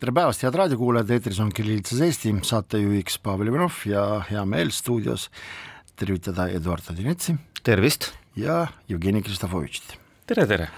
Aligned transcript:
tere 0.00 0.14
päevast, 0.16 0.40
head 0.46 0.56
raadiokuulajad, 0.56 1.10
eetris 1.12 1.38
on 1.44 1.50
Kirillitsas 1.52 1.98
Eesti, 2.00 2.30
saatejuhiks 2.48 3.18
Pavel 3.20 3.50
Ivanov 3.50 3.82
ja 3.84 4.04
hea 4.24 4.40
meel 4.48 4.70
stuudios 4.72 5.26
tervitada 6.00 6.46
Eduard 6.48 6.86
Odinetsi 6.88 7.34
tervist! 7.60 8.06
ja 8.32 8.62
Jevgeni 8.88 9.20
Kristofovitšit. 9.20 9.98
tere, 10.30 10.46
tere! 10.48 10.68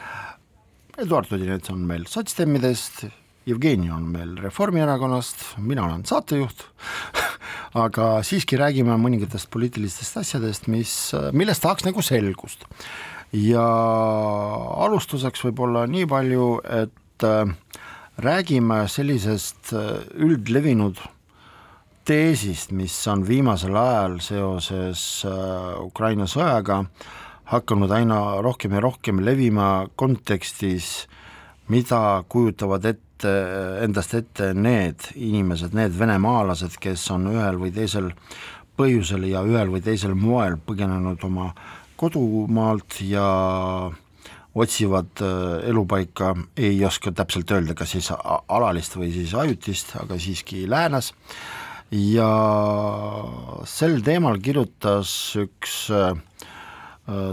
Eduard 0.98 1.30
Odinets 1.38 1.70
on 1.70 1.84
meil 1.86 2.08
sotsdemmidest, 2.10 3.04
Jevgeni 3.46 3.92
on 3.94 4.08
meil 4.10 4.32
Reformierakonnast, 4.42 5.52
mina 5.62 5.84
olen 5.86 6.02
saatejuht 6.02 6.66
aga 7.84 8.08
siiski 8.26 8.58
räägime 8.58 8.98
mõningatest 8.98 9.52
poliitilistest 9.54 10.18
asjadest, 10.24 10.66
mis, 10.66 10.96
millest 11.30 11.62
tahaks 11.62 11.86
nagu 11.86 12.02
selgust. 12.02 12.66
ja 13.30 13.68
alustuseks 14.82 15.46
võib-olla 15.46 15.86
nii 15.86 16.10
palju, 16.10 16.56
et 16.82 17.30
äh, 17.30 17.54
räägime 18.18 18.88
sellisest 18.88 19.72
äh, 19.72 20.02
üldlevinud 20.14 21.00
teesist, 22.04 22.72
mis 22.74 22.94
on 23.08 23.22
viimasel 23.26 23.76
ajal 23.76 24.18
seoses 24.20 25.24
äh, 25.24 25.80
Ukraina 25.80 26.26
sõjaga 26.26 26.82
hakanud 27.52 27.90
aina 27.92 28.40
rohkem 28.42 28.74
ja 28.76 28.82
rohkem 28.82 29.20
levima 29.24 29.86
kontekstis, 29.96 31.06
mida 31.68 32.22
kujutavad 32.28 32.86
ette, 32.88 33.32
endast 33.84 34.14
ette 34.14 34.52
need 34.54 35.12
inimesed, 35.14 35.74
need 35.76 35.94
venemaalased, 35.98 36.78
kes 36.80 37.04
on 37.14 37.28
ühel 37.32 37.60
või 37.60 37.72
teisel 37.74 38.10
põhjusel 38.78 39.28
ja 39.28 39.44
ühel 39.46 39.72
või 39.72 39.82
teisel 39.84 40.16
moel 40.18 40.56
põgenenud 40.66 41.22
oma 41.28 41.52
kodumaalt 42.00 43.02
ja 43.06 43.26
otsivad 44.54 45.22
elupaika, 45.64 46.34
ei 46.56 46.84
oska 46.84 47.12
täpselt 47.16 47.50
öelda, 47.50 47.74
kas 47.74 47.94
siis 47.94 48.10
alalist 48.12 48.96
või 48.98 49.08
siis 49.14 49.32
ajutist, 49.34 49.94
aga 50.02 50.18
siiski 50.20 50.66
läänes, 50.68 51.12
ja 51.92 52.28
sel 53.68 54.00
teemal 54.04 54.36
kirjutas 54.44 55.12
üks 55.40 55.76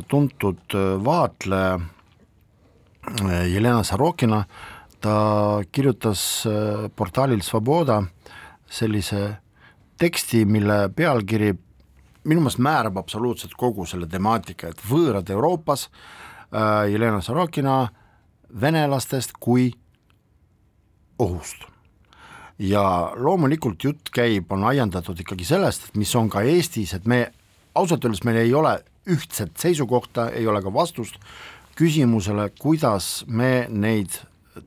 tuntud 0.08 0.76
vaatleja 1.06 1.80
Jelena 3.50 3.84
Sarokina, 3.84 4.44
ta 5.00 5.62
kirjutas 5.72 6.44
äh, 6.46 6.90
portaalil 6.96 7.42
Svoboda 7.42 8.02
sellise 8.70 9.38
teksti, 9.98 10.44
mille 10.46 10.90
pealkiri 10.96 11.54
minu 12.28 12.44
meelest 12.44 12.60
määrab 12.60 13.00
absoluutselt 13.00 13.56
kogu 13.58 13.88
selle 13.88 14.08
temaatika, 14.12 14.70
et 14.70 14.84
võõrad 14.90 15.32
Euroopas 15.32 15.88
äh,, 15.88 16.29
Jelena 16.92 17.22
Sorokina 17.22 17.88
venelastest 18.62 19.36
kui 19.40 19.72
ohust. 21.20 21.68
ja 22.60 23.14
loomulikult 23.16 23.84
jutt 23.84 24.10
käib, 24.12 24.52
on 24.52 24.66
ajendatud 24.68 25.20
ikkagi 25.22 25.46
sellest, 25.48 25.86
et 25.88 25.96
mis 25.96 26.12
on 26.20 26.28
ka 26.30 26.42
Eestis, 26.44 26.92
et 26.94 27.06
me 27.08 27.32
ausalt 27.76 28.04
öeldes 28.04 28.26
meil 28.28 28.42
ei 28.42 28.54
ole 28.54 28.74
ühtset 29.08 29.56
seisukohta, 29.58 30.30
ei 30.36 30.48
ole 30.48 30.62
ka 30.62 30.74
vastust 30.74 31.16
küsimusele, 31.80 32.50
kuidas 32.60 33.24
me 33.28 33.68
neid 33.70 34.18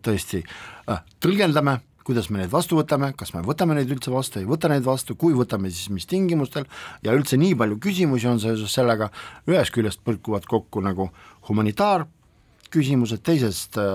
tõesti 0.01 0.41
äh, 0.89 1.03
tõlgendame, 1.21 1.83
kuidas 2.07 2.29
me 2.31 2.41
neid 2.41 2.53
vastu 2.53 2.79
võtame, 2.79 3.13
kas 3.19 3.33
me 3.35 3.43
võtame 3.47 3.77
neid 3.79 3.91
üldse 3.93 4.13
vastu, 4.13 4.41
ei 4.41 4.49
võta 4.49 4.71
neid 4.71 4.85
vastu, 4.87 5.17
kui 5.19 5.37
võtame, 5.37 5.71
siis 5.73 5.91
mis 5.95 6.09
tingimustel 6.11 6.67
ja 7.05 7.15
üldse 7.17 7.39
nii 7.41 7.55
palju 7.59 7.79
küsimusi 7.83 8.31
on 8.31 8.41
seoses 8.43 8.75
sellega, 8.75 9.11
ühest 9.51 9.75
küljest 9.75 10.03
põrkuvad 10.07 10.49
kokku 10.51 10.83
nagu 10.85 11.11
humanitaarküsimused, 11.49 13.23
teisest 13.27 13.79
äh, 13.81 13.87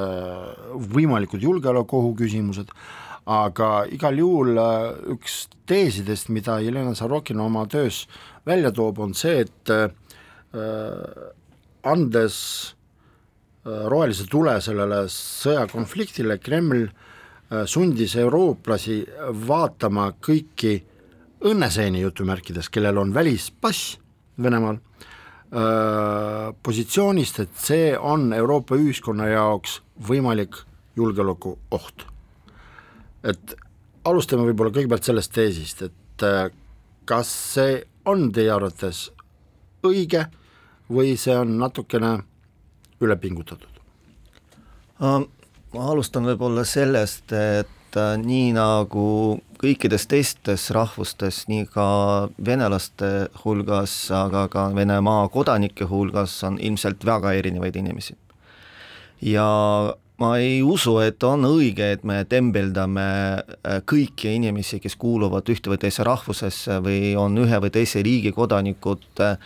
võimalikud 0.95 1.43
julgeolekuohu 1.43 2.13
küsimused, 2.19 2.71
aga 3.27 3.71
igal 3.91 4.19
juhul 4.19 4.61
äh, 4.61 4.87
üks 5.17 5.45
teesidest, 5.67 6.31
mida 6.31 6.61
Jelena 6.63 6.95
Sarokin 6.95 7.43
oma 7.43 7.65
töös 7.71 8.05
välja 8.47 8.71
toob, 8.71 9.03
on 9.03 9.17
see, 9.17 9.43
et 9.43 9.75
äh, 9.75 9.91
andes 11.87 12.39
rohelise 13.67 14.23
tule 14.31 14.53
sellele 14.63 15.01
sõjakonfliktile, 15.11 16.37
Kreml 16.39 16.85
sundis 17.65 18.15
eurooplasi 18.19 19.05
vaatama 19.47 20.09
kõiki 20.23 20.73
õnneseeni 21.47 22.01
jutumärkides, 22.01 22.69
kellel 22.69 22.97
on 22.97 23.13
välispass 23.13 23.97
Venemaal, 24.37 24.77
positsioonist, 26.63 27.39
et 27.39 27.55
see 27.57 27.93
on 27.97 28.33
Euroopa 28.35 28.77
ühiskonna 28.77 29.29
jaoks 29.31 29.79
võimalik 30.09 30.59
julgeolekuoht. 30.97 32.05
et 33.23 33.55
alustame 34.05 34.45
võib-olla 34.45 34.71
kõigepealt 34.71 35.03
sellest 35.03 35.33
teesist, 35.33 35.81
et 35.81 36.25
kas 37.05 37.31
see 37.53 37.81
on 38.05 38.29
teie 38.31 38.51
arvates 38.53 39.07
õige 39.83 40.27
või 40.89 41.17
see 41.17 41.35
on 41.35 41.57
natukene 41.57 42.13
üle 43.01 43.15
pingutatud? 43.15 43.73
Ma 45.75 45.89
alustan 45.91 46.27
võib-olla 46.27 46.63
sellest, 46.67 47.33
et 47.33 47.99
äh, 47.99 48.15
nii 48.21 48.53
nagu 48.55 49.07
kõikides 49.61 50.07
teistes 50.09 50.69
rahvustes, 50.75 51.43
nii 51.49 51.65
ka 51.73 51.87
venelaste 52.45 53.27
hulgas, 53.43 53.95
aga 54.13 54.45
ka 54.53 54.67
Venemaa 54.75 55.27
kodanike 55.33 55.87
hulgas 55.89 56.37
on 56.47 56.59
ilmselt 56.61 57.05
väga 57.05 57.33
erinevaid 57.39 57.75
inimesi. 57.75 58.15
ja 59.21 59.47
ma 60.17 60.37
ei 60.37 60.61
usu, 60.65 60.97
et 61.01 61.23
on 61.23 61.45
õige, 61.45 61.91
et 61.93 62.03
me 62.03 62.23
tembeldame 62.25 63.07
äh, 63.37 63.81
kõiki 63.85 64.35
inimesi, 64.37 64.79
kes 64.79 64.95
kuuluvad 64.95 65.49
ühte 65.49 65.73
või 65.73 65.81
teise 65.81 66.05
rahvusesse 66.07 66.79
või 66.85 67.15
on 67.17 67.37
ühe 67.37 67.59
või 67.61 67.73
teise 67.73 68.01
riigi 68.05 68.31
kodanikud 68.33 69.25
äh, 69.25 69.37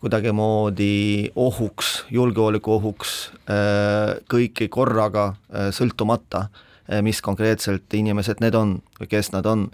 kuidagimoodi 0.00 1.30
ohuks, 1.36 2.04
julgeolekuohuks 2.10 3.14
äh, 3.52 4.14
kõiki 4.32 4.70
korraga 4.72 5.26
äh, 5.30 5.68
sõltumata, 5.76 6.46
äh, 6.88 7.02
mis 7.04 7.20
konkreetselt 7.24 7.92
inimesed 7.96 8.40
need 8.40 8.56
on 8.56 8.78
või 9.00 9.10
kes 9.10 9.32
nad 9.36 9.46
on. 9.46 9.68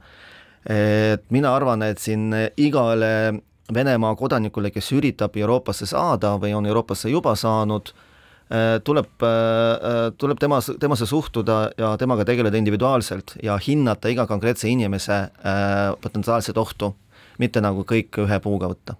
et 0.67 1.23
mina 1.31 1.53
arvan, 1.55 1.83
et 1.83 1.99
siin 2.03 2.33
igale 2.57 3.39
Venemaa 3.75 4.15
kodanikule, 4.19 4.71
kes 4.71 4.93
üritab 4.95 5.37
Euroopasse 5.37 5.87
saada 5.87 6.33
või 6.43 6.53
on 6.55 6.67
Euroopasse 6.67 7.11
juba 7.11 7.35
saanud, 7.35 7.93
tuleb, 8.87 9.25
tuleb 10.19 10.39
tema, 10.39 10.59
temasse 10.81 11.07
suhtuda 11.07 11.57
ja 11.79 11.93
temaga 11.99 12.25
tegeleda 12.25 12.59
individuaalselt 12.59 13.35
ja 13.43 13.59
hinnata 13.59 14.11
iga 14.11 14.27
konkreetse 14.27 14.71
inimese 14.71 15.19
potentsiaalset 16.03 16.59
ohtu, 16.59 16.93
mitte 17.39 17.63
nagu 17.63 17.83
kõik 17.87 18.23
ühe 18.23 18.39
puuga 18.43 18.71
võtta 18.71 18.99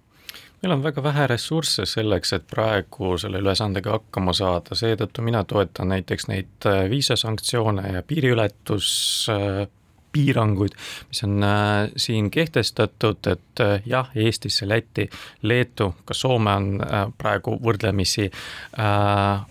meil 0.61 0.73
on 0.73 0.83
väga 0.83 1.03
vähe 1.03 1.27
ressursse 1.27 1.85
selleks, 1.85 2.33
et 2.33 2.47
praegu 2.49 3.13
selle 3.21 3.41
ülesandega 3.43 3.97
hakkama 3.97 4.33
saada, 4.33 4.75
seetõttu 4.75 5.25
mina 5.25 5.43
toetan 5.43 5.93
näiteks 5.93 6.27
neid 6.31 6.69
äh, 6.69 6.85
viisasanktsioone 6.89 7.93
ja 7.93 8.03
piiriületus 8.03 8.89
äh, 9.33 9.67
piiranguid, 10.17 10.73
mis 11.09 11.23
on 11.23 11.43
äh, 11.43 11.89
siin 11.97 12.31
kehtestatud, 12.31 13.27
et 13.27 13.61
äh, 13.61 13.81
jah, 13.85 14.09
Eestisse, 14.15 14.67
Läti, 14.67 15.09
Leetu, 15.41 15.91
ka 16.05 16.13
Soome 16.17 16.53
on 16.57 16.69
äh, 16.81 17.05
praegu 17.17 17.57
võrdlemisi 17.63 18.27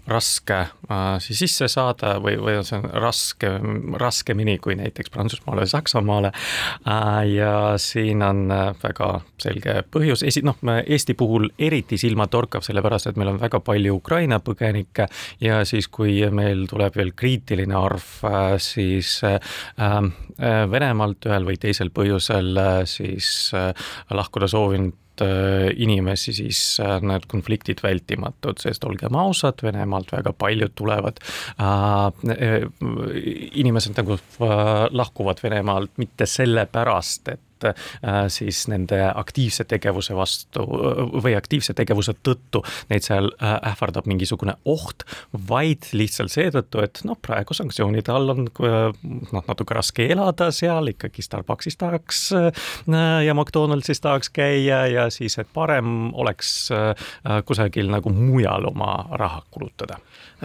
raske 0.06 0.56
siis 1.22 1.38
sisse 1.40 1.66
saada 1.70 2.16
või, 2.22 2.36
või 2.40 2.56
see 2.64 2.78
on 2.78 2.84
raske, 3.02 3.48
raskemini 4.00 4.56
kui 4.62 4.76
näiteks 4.78 5.10
Prantsusmaale 5.10 5.64
või 5.64 5.70
Saksamaale. 5.70 6.30
Ja 7.32 7.74
siin 7.82 8.22
on 8.22 8.44
väga 8.82 9.08
selge 9.42 9.80
põhjus, 9.90 10.22
esi-, 10.26 10.44
noh, 10.46 10.60
Eesti 10.86 11.16
puhul 11.18 11.48
eriti 11.58 11.98
silmatorkav, 11.98 12.64
sellepärast 12.66 13.10
et 13.10 13.18
meil 13.18 13.32
on 13.32 13.40
väga 13.42 13.60
palju 13.66 13.96
Ukraina 13.98 14.38
põgenikke 14.44 15.08
ja 15.42 15.62
siis, 15.68 15.90
kui 15.92 16.20
meil 16.30 16.66
tuleb 16.70 16.96
veel 16.96 17.12
kriitiline 17.18 17.76
arv 17.76 18.06
siis 18.58 19.20
äh, 19.24 19.34
äh, 19.80 20.55
Venemaalt 20.70 21.26
ühel 21.28 21.48
või 21.48 21.58
teisel 21.60 21.90
põhjusel 21.94 22.56
äh, 22.60 22.78
siis 22.88 23.50
äh, 23.56 23.70
lahkuda 24.14 24.48
soovinud 24.50 25.24
äh, 25.24 25.70
inimesi, 25.82 26.34
siis 26.36 26.60
need 26.80 27.26
konfliktid 27.30 27.82
vältimatud, 27.84 28.60
sest 28.62 28.84
olgem 28.88 29.16
ausad, 29.18 29.62
Venemaalt 29.64 30.12
väga 30.14 30.34
paljud 30.36 30.74
tulevad 30.76 31.22
äh,, 31.60 32.68
inimesed 33.62 33.96
nagu 33.98 34.18
lahkuvad 34.90 35.42
Venemaalt 35.44 35.96
mitte 36.02 36.28
sellepärast, 36.30 37.34
et 37.34 37.45
siis 38.32 38.64
nende 38.70 38.98
aktiivse 39.14 39.64
tegevuse 39.68 40.14
vastu 40.16 40.64
või 41.22 41.36
aktiivse 41.36 41.74
tegevuse 41.76 42.14
tõttu 42.26 42.62
neid 42.90 43.04
seal 43.06 43.30
äh, 43.36 43.56
ähvardab 43.72 44.08
mingisugune 44.10 44.56
oht, 44.68 45.04
vaid 45.48 45.88
lihtsalt 45.96 46.32
seetõttu, 46.32 46.82
et 46.84 47.02
noh, 47.08 47.18
praegu 47.22 47.56
sanktsioonide 47.56 48.12
all 48.12 48.34
on 48.34 48.46
noh, 48.46 49.44
natuke 49.46 49.76
raske 49.76 50.08
elada 50.12 50.50
seal, 50.54 50.92
ikkagi 50.92 51.24
Starbuckis 51.24 51.78
tahaks 51.80 52.22
ja 52.32 53.34
McDonaldsis 53.34 54.02
tahaks 54.04 54.30
käia 54.34 54.84
ja 54.90 55.08
siis, 55.14 55.38
et 55.40 55.50
parem 55.54 56.10
oleks 56.14 56.68
kusagil 57.46 57.90
nagu 57.92 58.12
mujal 58.12 58.68
oma 58.70 58.92
raha 59.18 59.42
kulutada. 59.50 59.98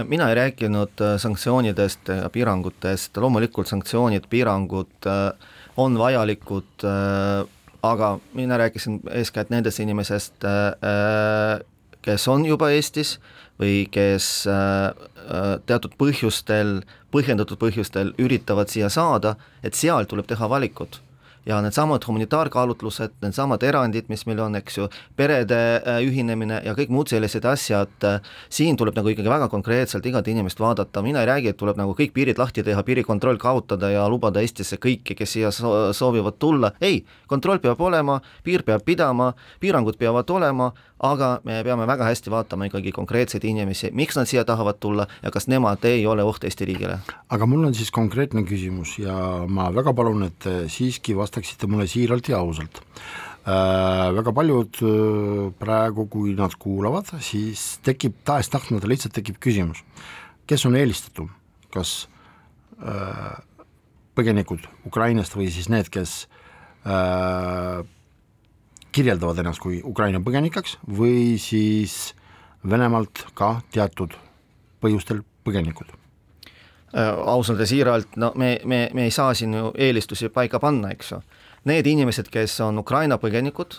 Mina 0.08 0.30
ei 0.30 0.36
rääkinud 0.36 1.02
sanktsioonidest 1.20 2.08
ja 2.08 2.30
piirangutest, 2.32 3.18
loomulikult 3.18 3.68
sanktsioonid, 3.68 4.30
piirangud 4.32 5.08
äh, 5.08 5.50
on 5.82 5.98
vajalikud, 6.00 6.86
äh, 6.88 7.44
aga 7.84 8.14
mina 8.38 8.58
rääkisin 8.62 9.00
eeskätt 9.18 9.50
nendest 9.54 9.82
inimesest, 9.84 10.46
äh, 10.46 11.62
kes 12.02 12.28
on 12.28 12.46
juba 12.46 12.72
Eestis 12.74 13.20
või 13.62 13.86
kes 13.94 14.48
teatud 15.70 15.94
põhjustel, 16.02 16.80
põhjendatud 17.14 17.60
põhjustel 17.62 18.10
üritavad 18.18 18.72
siia 18.74 18.90
saada, 18.90 19.36
et 19.62 19.78
seal 19.78 20.10
tuleb 20.10 20.26
teha 20.26 20.50
valikud 20.50 20.98
ja 21.46 21.62
needsamad 21.62 22.06
humanitaarkaalutlused, 22.08 23.16
needsamad 23.22 23.64
erandid, 23.64 24.10
mis 24.12 24.26
meil 24.30 24.40
on, 24.44 24.56
eks 24.60 24.78
ju, 24.78 24.88
perede 25.18 25.58
äh, 25.80 26.00
ühinemine 26.06 26.62
ja 26.66 26.76
kõik 26.78 26.92
muud 26.94 27.10
sellised 27.10 27.46
asjad, 27.50 27.94
äh, 28.06 28.20
siin 28.50 28.78
tuleb 28.78 28.98
nagu 28.98 29.10
ikkagi 29.10 29.32
väga 29.32 29.50
konkreetselt 29.50 30.06
igat 30.06 30.28
inimest 30.30 30.62
vaadata, 30.62 31.02
mina 31.06 31.24
ei 31.24 31.30
räägi, 31.32 31.54
et 31.54 31.58
tuleb 31.58 31.80
nagu 31.82 31.96
kõik 31.98 32.14
piirid 32.14 32.42
lahti 32.42 32.64
teha, 32.66 32.84
piirikontroll 32.86 33.42
kaotada 33.42 33.90
ja 33.90 34.06
lubada 34.12 34.44
Eestisse 34.44 34.78
kõiki, 34.82 35.18
kes 35.18 35.34
siia 35.38 35.52
soovivad 35.52 36.38
tulla, 36.40 36.74
ei, 36.82 37.02
kontroll 37.28 37.62
peab 37.64 37.82
olema, 37.82 38.20
piir 38.44 38.66
peab 38.68 38.86
pidama, 38.86 39.32
piirangud 39.60 39.98
peavad 39.98 40.30
olema, 40.30 40.72
aga 41.02 41.32
me 41.48 41.62
peame 41.66 41.88
väga 41.90 42.06
hästi 42.10 42.32
vaatama 42.34 42.68
ikkagi 42.70 42.94
konkreetseid 42.96 43.46
inimesi, 43.50 43.90
miks 43.98 44.20
nad 44.20 44.30
siia 44.30 44.44
tahavad 44.46 44.78
tulla 44.82 45.08
ja 45.24 45.32
kas 45.34 45.48
nemad 45.50 45.84
ei 45.90 46.06
ole 46.08 46.24
oht 46.24 46.44
Eesti 46.46 46.68
riigile. 46.70 47.00
aga 47.30 47.50
mul 47.50 47.66
on 47.72 47.76
siis 47.78 47.92
konkreetne 47.92 48.46
küsimus 48.48 48.98
ja 49.02 49.16
ma 49.48 49.72
väga 49.74 49.94
palun, 49.98 50.24
et 50.30 50.48
siiski 50.70 51.18
vastaksite 51.18 51.68
mulle 51.68 51.88
siiralt 51.88 52.30
ja 52.30 52.40
ausalt 52.40 52.84
äh,. 52.86 53.30
Väga 54.16 54.34
paljud 54.38 54.82
äh, 54.86 55.52
praegu, 55.58 56.06
kui 56.06 56.36
nad 56.38 56.54
kuulavad, 56.62 57.10
siis 57.26 57.80
tekib 57.86 58.20
tahes-tahtmata 58.28 58.90
lihtsalt 58.90 59.16
tekib 59.18 59.40
küsimus, 59.42 59.82
kes 60.46 60.66
on 60.70 60.78
eelistatum, 60.78 61.32
kas 61.74 62.06
äh, 62.78 63.40
põgenikud 64.18 64.68
Ukrainast 64.86 65.34
või 65.34 65.50
siis 65.54 65.72
need, 65.74 65.90
kes 65.90 66.28
äh, 66.86 67.82
kirjeldavad 68.92 69.40
ennast 69.42 69.62
kui 69.64 69.82
Ukraina 69.86 70.20
põgenikeks 70.24 70.78
või 70.88 71.38
siis 71.42 72.14
Venemaalt 72.62 73.24
ka 73.34 73.56
teatud 73.74 74.14
põhjustel 74.84 75.24
põgenikud? 75.46 75.90
Äh, 76.92 77.08
ausalt 77.32 77.62
ja 77.64 77.66
siiralt, 77.70 78.18
no 78.20 78.34
me, 78.36 78.58
me, 78.68 78.82
me 78.94 79.08
ei 79.08 79.14
saa 79.16 79.32
siin 79.38 79.54
ju 79.56 79.70
eelistusi 79.80 80.28
paika 80.34 80.60
panna, 80.60 80.92
eks 80.92 81.14
ju. 81.14 81.22
Need 81.70 81.88
inimesed, 81.88 82.28
kes 82.34 82.58
on 82.66 82.82
Ukraina 82.82 83.16
põgenikud, 83.22 83.78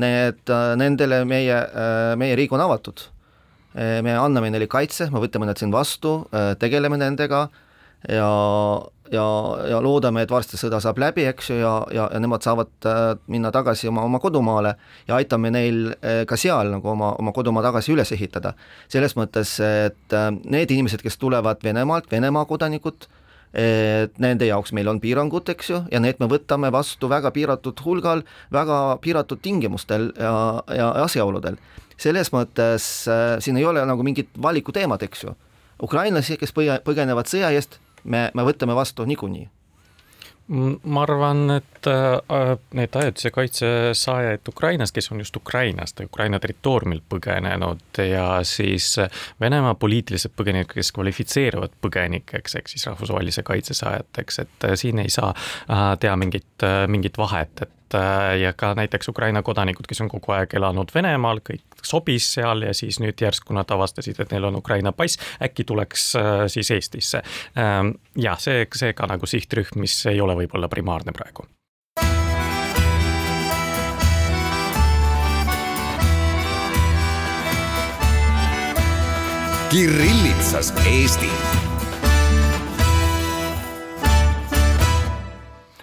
need, 0.00 0.40
äh, 0.48 0.72
nendele 0.80 1.20
meie, 1.28 1.58
äh, 1.58 2.14
meie 2.16 2.38
riik 2.38 2.56
on 2.56 2.64
avatud. 2.64 3.08
me 3.78 4.10
anname 4.16 4.48
neile 4.50 4.66
kaitse, 4.66 5.06
me 5.12 5.20
võtame 5.22 5.46
nad 5.46 5.60
siin 5.60 5.70
vastu, 5.70 6.24
tegeleme 6.58 6.96
nendega 6.98 7.44
ja, 8.08 8.30
ja, 9.12 9.26
ja 9.70 9.80
loodame, 9.82 10.22
et 10.22 10.32
varsti 10.32 10.58
sõda 10.60 10.80
saab 10.82 10.98
läbi, 11.02 11.26
eks 11.30 11.50
ju, 11.50 11.58
ja, 11.60 11.74
ja, 11.94 12.08
ja 12.12 12.20
nemad 12.22 12.44
saavad 12.44 12.88
äh, 12.88 13.12
minna 13.30 13.52
tagasi 13.54 13.88
oma, 13.88 14.04
oma 14.08 14.20
kodumaale 14.22 14.74
ja 15.08 15.18
aitame 15.18 15.52
neil 15.54 15.92
äh, 15.98 16.24
ka 16.28 16.36
seal 16.40 16.72
nagu 16.76 16.92
oma, 16.94 17.12
oma 17.20 17.32
kodumaa 17.36 17.64
tagasi 17.68 17.94
üles 17.94 18.12
ehitada. 18.16 18.54
selles 18.88 19.16
mõttes, 19.18 19.58
et 19.64 20.16
äh, 20.16 20.28
need 20.44 20.70
inimesed, 20.70 21.02
kes 21.02 21.18
tulevad 21.18 21.64
Venemaalt, 21.64 22.10
Venemaa 22.12 22.44
kodanikud, 22.48 23.08
et 23.56 24.18
nende 24.20 24.46
jaoks 24.48 24.74
meil 24.76 24.88
on 24.90 25.00
piirangud, 25.00 25.48
eks 25.48 25.70
ju, 25.70 25.82
ja 25.92 26.00
need 26.00 26.20
me 26.20 26.28
võtame 26.28 26.70
vastu 26.72 27.08
väga 27.08 27.32
piiratud 27.32 27.80
hulgal, 27.84 28.22
väga 28.52 28.98
piiratud 29.00 29.40
tingimustel 29.42 30.10
ja, 30.18 30.62
ja 30.74 30.92
asjaoludel. 31.04 31.56
selles 31.98 32.30
mõttes 32.32 33.08
äh, 33.08 33.40
siin 33.40 33.56
ei 33.56 33.64
ole 33.64 33.84
nagu 33.86 34.02
mingit 34.02 34.28
valiku 34.42 34.72
teemat, 34.72 35.02
eks 35.02 35.24
ju. 35.24 35.34
ukrainlasi, 35.82 36.36
kes 36.36 36.52
põge-, 36.52 36.80
põgenevad 36.84 37.26
sõja 37.26 37.50
eest, 37.50 37.80
me, 38.08 38.28
me 38.34 38.48
võtame 38.48 38.76
vastu 38.76 39.06
niikuinii. 39.08 39.46
Ma 40.48 41.02
arvan, 41.04 41.42
et 41.58 41.86
äh, 41.92 42.54
need 42.72 42.94
ajutise 42.96 43.28
kaitse 43.34 43.68
saajaid 43.92 44.48
Ukrainast, 44.48 44.94
kes 44.96 45.10
on 45.12 45.20
just 45.20 45.36
Ukrainast, 45.36 46.00
Ukraina 46.00 46.40
territooriumilt 46.40 47.04
põgenenud 47.12 48.00
ja 48.00 48.24
siis 48.48 48.94
Venemaa 49.40 49.74
poliitilised 49.76 50.32
põgenikud, 50.40 50.78
kes 50.80 50.92
kvalifitseeruvad 50.96 51.76
põgenikeks, 51.84 52.56
ehk 52.62 52.72
siis 52.72 52.88
rahvusvahelise 52.88 53.44
kaitse 53.44 53.76
saajateks, 53.76 54.40
et 54.46 54.68
äh, 54.70 54.78
siin 54.80 55.04
ei 55.04 55.12
saa 55.12 55.34
äh, 55.34 55.90
teha 56.00 56.16
mingit, 56.16 56.64
mingit 56.88 57.20
vahet, 57.20 57.66
et 57.66 57.77
ja 58.40 58.52
ka 58.52 58.74
näiteks 58.74 59.08
Ukraina 59.08 59.42
kodanikud, 59.42 59.86
kes 59.88 60.00
on 60.04 60.08
kogu 60.08 60.32
aeg 60.36 60.54
elanud 60.54 60.90
Venemaal, 60.94 61.40
kõik 61.44 61.82
sobis 61.82 62.32
seal 62.34 62.66
ja 62.66 62.74
siis 62.74 63.00
nüüd 63.00 63.20
järsku 63.20 63.54
nad 63.56 63.70
avastasid, 63.70 64.20
et 64.20 64.32
neil 64.34 64.48
on 64.50 64.58
Ukraina 64.60 64.92
pass, 64.92 65.20
äkki 65.42 65.64
tuleks 65.64 66.10
äh, 66.16 66.46
siis 66.46 66.70
Eestisse. 66.70 67.22
Ähm, 67.58 67.94
jah, 68.16 68.40
see, 68.40 68.66
see 68.74 68.92
ka 68.92 69.06
nagu 69.10 69.26
sihtrühm, 69.26 69.78
mis 69.80 70.00
ei 70.10 70.20
ole 70.20 70.36
võib-olla 70.42 70.68
primaarne 70.68 71.16
praegu. 71.16 71.46
Kirillitsas 79.68 80.72
Eesti. 80.86 81.28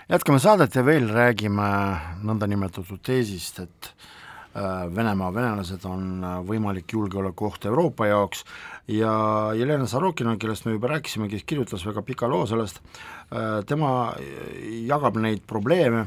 Jätkame 0.10 0.40
saadet 0.40 0.75
ja 0.75 0.86
veel 0.86 1.10
räägime 1.10 1.69
nõndanimetatud 2.24 3.02
teesist, 3.06 3.60
et 3.60 3.94
Äh, 4.56 4.96
Venemaa 4.96 5.34
venelased 5.36 5.84
on 5.84 6.24
äh, 6.24 6.38
võimalik 6.48 6.94
julgeolekuoht 6.96 7.66
Euroopa 7.68 8.07
jaoks. 8.07 8.46
Ja 8.88 9.12
Jelena 9.57 9.84
Sarokina, 9.90 10.38
kellest 10.40 10.63
me 10.63 10.78
juba 10.78 10.94
rääkisime, 10.94 11.28
kes 11.28 11.44
kirjutas 11.44 11.84
väga 11.84 12.06
pika 12.07 12.30
loo 12.31 12.46
sellest, 12.48 12.80
äh, 13.36 13.66
tema 13.68 13.90
jagab 14.88 15.19
neid 15.19 15.44
probleeme 15.48 16.06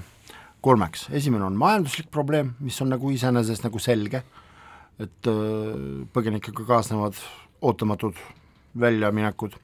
kolmeks, 0.64 1.10
esimene 1.12 1.44
on 1.44 1.58
majanduslik 1.60 2.08
probleem, 2.10 2.54
mis 2.64 2.80
on 2.80 2.88
nagu 2.94 3.12
iseenesest 3.12 3.66
nagu 3.68 3.78
selge, 3.78 4.22
et 4.98 5.28
põgenikega 6.10 6.64
kaasnevad 6.66 7.20
ootamatud 7.62 8.18
väljaminekud, 8.80 9.54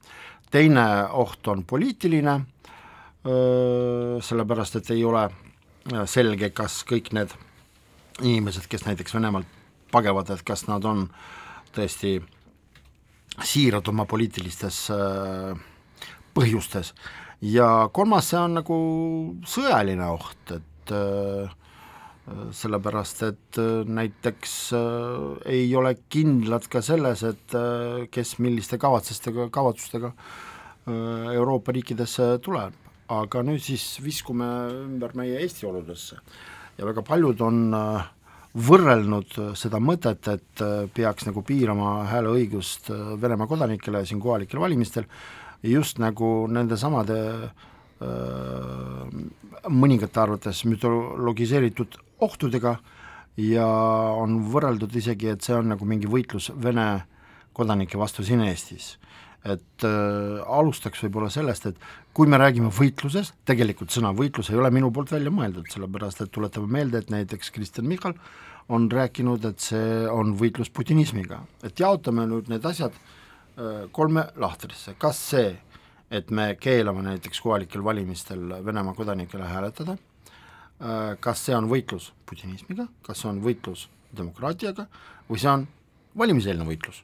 teine 0.55 0.85
oht 1.11 1.49
on 1.51 1.65
poliitiline, 1.67 2.37
sellepärast 3.25 4.75
et 4.77 4.89
ei 4.93 5.01
ole 5.03 5.23
selge, 6.09 6.51
kas 6.53 6.83
kõik 6.85 7.11
need 7.17 7.33
inimesed, 8.21 8.67
kes 8.69 8.85
näiteks 8.85 9.15
Venemaalt 9.17 9.49
pagevad, 9.91 10.29
et 10.29 10.43
kas 10.45 10.67
nad 10.69 10.85
on 10.85 11.07
tõesti 11.75 12.19
siirad 13.43 13.87
oma 13.91 14.05
poliitilistes 14.07 14.85
äh, 14.95 15.57
põhjustes. 16.35 16.93
Ja 17.43 17.89
kolmas, 17.93 18.29
see 18.31 18.39
on 18.39 18.55
nagu 18.61 18.77
sõjaline 19.49 20.07
oht, 20.13 20.55
et 20.55 20.93
äh, 20.95 21.51
sellepärast, 22.55 23.25
et 23.27 23.59
äh, 23.61 23.83
näiteks 23.99 24.55
äh, 24.77 25.27
ei 25.57 25.67
ole 25.75 25.95
kindlad 26.09 26.69
ka 26.71 26.81
selles, 26.85 27.25
et 27.27 27.57
äh, 27.57 28.07
kes 28.11 28.37
milliste 28.43 28.79
kavatsustega, 28.81 29.49
kavatsustega 29.53 30.13
äh, 30.15 31.35
Euroopa 31.35 31.75
riikidesse 31.75 32.37
tuleb, 32.45 32.84
aga 33.11 33.43
nüüd 33.45 33.61
siis 33.61 33.99
viskume 34.03 34.47
ümber 34.85 35.13
meie 35.17 35.39
Eesti 35.43 35.67
oludesse. 35.69 36.17
Ja 36.77 36.87
väga 36.87 37.03
paljud 37.05 37.41
on 37.45 37.59
äh, 37.77 38.07
võrrelnud 38.67 39.37
seda 39.59 39.79
mõtet, 39.79 40.27
et 40.31 40.63
äh, 40.63 40.87
peaks 40.93 41.27
nagu 41.29 41.43
piirama 41.45 42.07
hääleõigust 42.09 42.89
äh, 42.91 43.13
Venemaa 43.21 43.47
kodanikele 43.47 44.03
siin 44.05 44.19
kohalikel 44.23 44.59
valimistel, 44.63 45.07
just 45.63 46.01
nagu 46.03 46.47
nendesamade 46.51 47.21
mõningate 49.71 50.19
arvates 50.19 50.59
mütologiseeritud 50.67 51.95
ohtudega 52.27 52.73
ja 53.39 53.67
on 54.19 54.35
võrreldud 54.51 54.91
isegi, 54.99 55.29
et 55.31 55.47
see 55.47 55.55
on 55.55 55.71
nagu 55.71 55.87
mingi 55.87 56.09
võitlus 56.11 56.49
Vene 56.59 57.05
kodanike 57.55 57.97
vastu 57.97 58.27
siin 58.27 58.43
Eestis 58.43 58.97
et 59.45 59.85
äh, 59.85 60.41
alustaks 60.57 61.03
võib-olla 61.05 61.29
sellest, 61.33 61.67
et 61.69 61.83
kui 62.17 62.29
me 62.29 62.39
räägime 62.41 62.71
võitlusest, 62.73 63.35
tegelikult 63.45 63.93
sõna 63.93 64.11
võitlus 64.17 64.49
ei 64.49 64.57
ole 64.57 64.71
minu 64.73 64.89
poolt 64.93 65.13
välja 65.13 65.33
mõeldud, 65.33 65.67
sellepärast 65.71 66.23
et 66.25 66.33
tuletame 66.33 66.71
meelde, 66.71 67.03
et 67.03 67.13
näiteks 67.13 67.53
Kristen 67.53 67.85
Michal 67.89 68.15
on 68.73 68.89
rääkinud, 68.89 69.45
et 69.45 69.61
see 69.61 70.07
on 70.09 70.33
võitlus 70.39 70.71
putinismiga, 70.73 71.43
et 71.65 71.77
jaotame 71.79 72.25
nüüd 72.31 72.49
need 72.49 72.65
asjad 72.65 72.97
äh, 72.97 73.85
kolme 73.93 74.25
lahtrisse, 74.41 74.95
kas 75.01 75.21
see, 75.29 75.53
et 76.09 76.33
me 76.33 76.51
keelame 76.61 77.05
näiteks 77.05 77.41
kohalikel 77.41 77.83
valimistel 77.85 78.59
Venemaa 78.65 78.93
kodanikele 78.97 79.47
hääletada, 79.49 79.97
kas 81.23 81.41
see 81.47 81.55
on 81.57 81.65
võitlus 81.71 82.11
putinismiga, 82.29 82.85
kas 83.01 83.23
see 83.23 83.31
on 83.31 83.39
võitlus 83.41 83.87
demokraatiaga 84.15 84.85
või 85.29 85.41
see 85.41 85.49
on 85.49 85.65
valimiseelne 86.19 86.67
võitlus? 86.67 87.01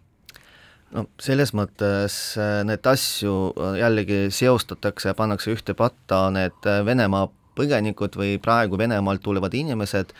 No 0.95 1.05
selles 1.21 1.53
mõttes 1.57 2.17
need 2.67 2.87
asju 2.87 3.35
jällegi 3.79 4.25
seostatakse 4.33 5.11
ja 5.11 5.17
pannakse 5.17 5.53
ühte 5.53 5.75
patta, 5.77 6.25
need 6.33 6.67
Venemaa 6.85 7.29
põgenikud 7.57 8.15
või 8.19 8.35
praegu 8.43 8.79
Venemaalt 8.79 9.23
tulevad 9.23 9.53
inimesed, 9.57 10.13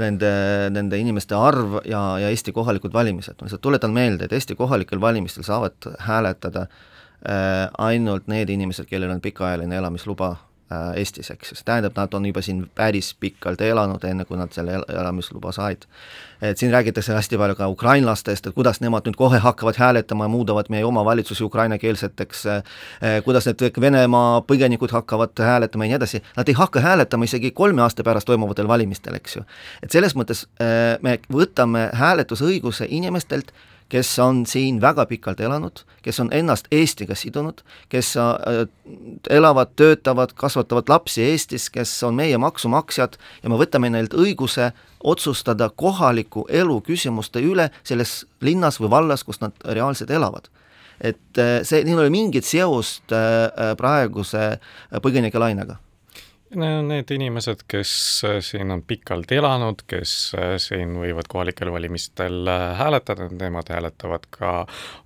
nende, 0.00 0.32
nende 0.74 0.98
inimeste 1.00 1.36
arv 1.38 1.78
ja, 1.88 2.02
ja 2.20 2.32
Eesti 2.32 2.52
kohalikud 2.52 2.92
valimised, 2.92 3.38
ma 3.38 3.48
lihtsalt 3.48 3.64
tuletan 3.64 3.94
meelde, 3.96 4.26
et 4.28 4.36
Eesti 4.36 4.56
kohalikel 4.58 5.00
valimistel 5.00 5.46
saavad 5.46 5.92
hääletada 6.08 6.66
äh, 6.66 7.68
ainult 7.78 8.28
need 8.32 8.52
inimesed, 8.52 8.88
kellel 8.90 9.14
on 9.14 9.24
pikaajaline 9.24 9.80
elamisluba 9.80 10.34
Äh, 10.36 10.53
Eestis, 10.96 11.28
eks, 11.30 11.50
see 11.52 11.64
tähendab, 11.64 11.92
nad 11.96 12.14
on 12.16 12.24
juba 12.26 12.40
siin 12.42 12.62
päris 12.74 13.12
pikalt 13.20 13.60
elanud, 13.60 14.04
enne 14.08 14.24
kui 14.24 14.38
nad 14.40 14.52
selle 14.54 14.78
elamisluba 14.88 15.52
said. 15.52 15.84
et 16.42 16.58
siin 16.58 16.72
räägitakse 16.72 17.12
hästi 17.12 17.38
palju 17.38 17.54
ka 17.54 17.68
ukrainlastest, 17.68 18.46
et 18.46 18.54
kuidas 18.54 18.80
nemad 18.80 19.06
nüüd 19.08 19.16
kohe 19.16 19.38
hakkavad 19.38 19.76
hääletama, 19.80 20.28
muudavad 20.28 20.68
meie 20.68 20.84
omavalitsusi 20.84 21.44
ukrainakeelseteks, 21.44 22.46
äh, 22.46 22.64
kuidas 23.24 23.46
need 23.46 23.80
Venemaa 23.80 24.40
põgenikud 24.40 24.92
hakkavad 24.92 25.36
hääletama 25.38 25.84
ja 25.84 25.94
nii 25.94 26.00
edasi, 26.00 26.22
nad 26.36 26.48
ei 26.48 26.56
hakka 26.56 26.80
hääletama 26.80 27.24
isegi 27.24 27.50
kolme 27.50 27.82
aasta 27.82 28.04
pärast 28.04 28.26
toimuvatel 28.26 28.68
valimistel, 28.68 29.14
eks 29.14 29.36
ju. 29.36 29.44
et 29.82 29.90
selles 29.90 30.16
mõttes 30.16 30.46
äh, 30.60 30.96
me 31.02 31.18
võtame 31.32 31.90
hääletusõiguse 31.92 32.88
inimestelt, 32.88 33.52
kes 33.88 34.18
on 34.18 34.44
siin 34.46 34.80
väga 34.80 35.06
pikalt 35.06 35.40
elanud, 35.40 35.84
kes 36.02 36.20
on 36.20 36.30
ennast 36.32 36.66
Eestiga 36.72 37.14
sidunud, 37.14 37.62
kes 37.88 38.14
äh, 38.16 38.64
elavad, 39.30 39.74
töötavad, 39.76 40.34
kasvatavad 40.38 40.88
lapsi 40.88 41.22
Eestis, 41.22 41.68
kes 41.70 41.92
on 42.02 42.16
meie 42.18 42.38
maksumaksjad 42.38 43.18
ja 43.42 43.52
me 43.52 43.60
võtame 43.60 43.90
neilt 43.92 44.16
õiguse 44.16 44.72
otsustada 45.04 45.70
kohaliku 45.70 46.46
elu 46.48 46.80
küsimuste 46.84 47.42
üle 47.44 47.70
selles 47.84 48.24
linnas 48.40 48.80
või 48.80 48.92
vallas, 48.96 49.24
kus 49.24 49.42
nad 49.44 49.56
reaalselt 49.64 50.10
elavad. 50.10 50.48
Et 51.00 51.40
äh, 51.42 51.60
see, 51.66 51.84
neil 51.84 51.98
ei 51.98 52.06
ole 52.06 52.14
mingit 52.14 52.46
seost 52.46 53.12
äh, 53.12 53.74
praeguse 53.78 54.54
põgenikelainega 55.02 55.80
Need 56.54 57.10
inimesed, 57.10 57.64
kes 57.68 57.92
äh, 58.26 58.38
siin 58.44 58.70
on 58.70 58.82
pikalt 58.86 59.32
elanud, 59.34 59.82
kes 59.90 60.12
äh, 60.38 60.54
siin 60.62 60.94
võivad 61.00 61.26
kohalikel 61.30 61.70
valimistel 61.74 62.46
äh, 62.50 62.64
hääletada, 62.78 63.26
nemad 63.32 63.70
hääletavad 63.72 64.28
ka 64.34 64.52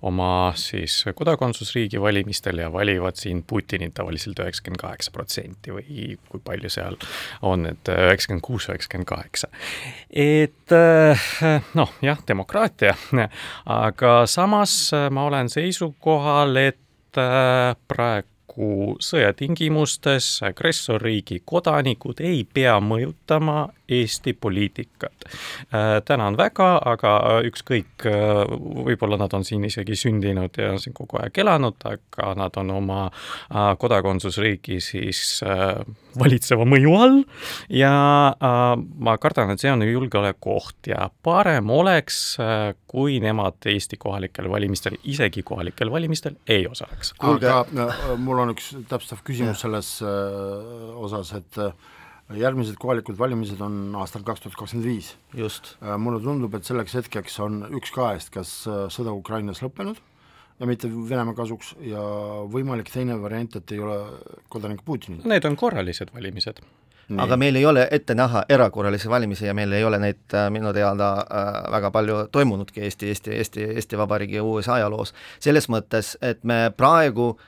oma 0.05 0.53
siis 0.59 1.01
kodakondsusriigi 1.15 2.01
valimistel 2.01 2.61
ja 2.61 2.69
valivad 2.73 3.17
siin 3.17 3.43
Putinit 3.47 3.95
tavaliselt 3.97 4.39
üheksakümmend 4.43 4.81
kaheksa 4.81 5.13
protsenti 5.15 5.73
või 5.73 6.17
kui 6.29 6.41
palju 6.45 6.69
seal 6.73 6.97
on, 7.41 7.65
et 7.71 7.93
üheksakümmend 7.93 8.45
kuus, 8.45 8.69
üheksakümmend 8.69 9.09
kaheksa. 9.09 9.49
et 10.13 10.75
noh, 11.79 11.93
jah, 12.05 12.25
demokraatia, 12.27 12.95
aga 13.65 14.17
samas 14.29 14.91
ma 15.11 15.25
olen 15.31 15.49
seisukohal, 15.49 16.61
et 16.69 17.17
praegu 17.89 18.38
praegu 18.49 18.97
sõjatingimustes 18.99 20.41
agressorriigi 20.43 21.41
kodanikud 21.45 22.19
ei 22.21 22.43
pea 22.43 22.79
mõjutama 22.79 23.69
Eesti 23.89 24.33
poliitikat. 24.33 25.25
Äh, 25.73 26.01
tänan 26.05 26.37
väga, 26.37 26.69
aga 26.85 27.13
ükskõik, 27.47 28.05
äh, 28.05 28.43
võib-olla 28.85 29.17
nad 29.17 29.33
on 29.33 29.45
siin 29.47 29.65
isegi 29.65 29.97
sündinud 29.97 30.57
ja 30.61 30.75
siin 30.81 30.93
kogu 30.97 31.17
aeg 31.21 31.41
elanud, 31.41 31.79
aga 31.89 32.33
nad 32.37 32.59
on 32.61 32.69
oma 32.77 33.01
äh, 33.09 33.73
kodakondsusriigi 33.81 34.79
siis 34.83 35.41
valitseva 36.19 36.65
mõju 36.69 36.93
all 36.99 37.17
ja 37.73 37.91
ma 38.39 39.13
kardan, 39.21 39.53
et 39.53 39.61
see 39.61 39.71
on 39.71 39.83
julgeolekuoht 39.85 40.89
ja 40.91 41.09
parem 41.23 41.69
oleks, 41.73 42.19
kui 42.89 43.19
nemad 43.23 43.69
Eesti 43.69 43.99
kohalikel 44.01 44.49
valimistel, 44.51 44.97
isegi 45.09 45.43
kohalikel 45.45 45.91
valimistel 45.93 46.37
ei 46.49 46.65
osaleks. 46.67 47.13
aga 47.19 47.61
mul 48.17 48.43
on 48.43 48.55
üks 48.55 48.73
täpsustav 48.89 49.21
küsimus 49.25 49.61
selles 49.63 49.93
osas, 50.03 51.33
et 51.37 51.61
järgmised 52.37 52.77
kohalikud 52.79 53.17
valimised 53.17 53.61
on 53.61 53.95
aastal 53.97 54.23
kaks 54.25 54.43
tuhat 54.43 54.57
kakskümmend 54.57 54.87
viis. 54.87 55.15
just. 55.33 55.75
Äh, 55.81 55.97
mulle 55.97 56.21
tundub, 56.23 56.53
et 56.53 56.67
selleks 56.67 56.93
hetkeks 56.93 57.39
on 57.45 57.63
üks 57.73 57.93
kahest, 57.95 58.29
kas 58.33 58.51
äh, 58.67 58.85
sõda 58.93 59.13
Ukrainas 59.15 59.63
lõppenud 59.63 59.97
ja 60.59 60.67
mitte 60.67 60.89
Venemaa 60.91 61.33
kasuks 61.33 61.73
ja 61.81 62.01
võimalik 62.51 62.91
teine 62.93 63.17
variant, 63.21 63.55
et 63.55 63.71
ei 63.71 63.79
ole 63.79 63.97
kodanik 64.49 64.83
Putinit. 64.85 65.25
Need 65.25 65.47
on 65.47 65.57
korralised 65.57 66.13
valimised. 66.13 66.61
Nii. 67.09 67.17
aga 67.23 67.37
meil 67.41 67.55
ei 67.57 67.65
ole 67.65 67.87
ette 67.89 68.13
näha 68.13 68.43
erakorralisi 68.53 69.09
valimisi 69.09 69.47
ja 69.47 69.53
meil 69.57 69.71
ei 69.73 69.83
ole 69.83 69.97
neid 69.97 70.35
äh, 70.37 70.45
minu 70.53 70.69
teada 70.75 71.07
väga 71.73 71.89
palju 71.91 72.19
toimunudki 72.29 72.83
Eesti, 72.85 73.09
Eesti, 73.09 73.31
Eesti, 73.33 73.63
Eesti 73.73 73.97
Vabariigi 73.97 74.43
uues 74.45 74.69
ajaloos. 74.69 75.15
selles 75.39 75.65
mõttes, 75.73 76.13
et 76.21 76.43
me 76.43 76.69
praegu 76.77 77.39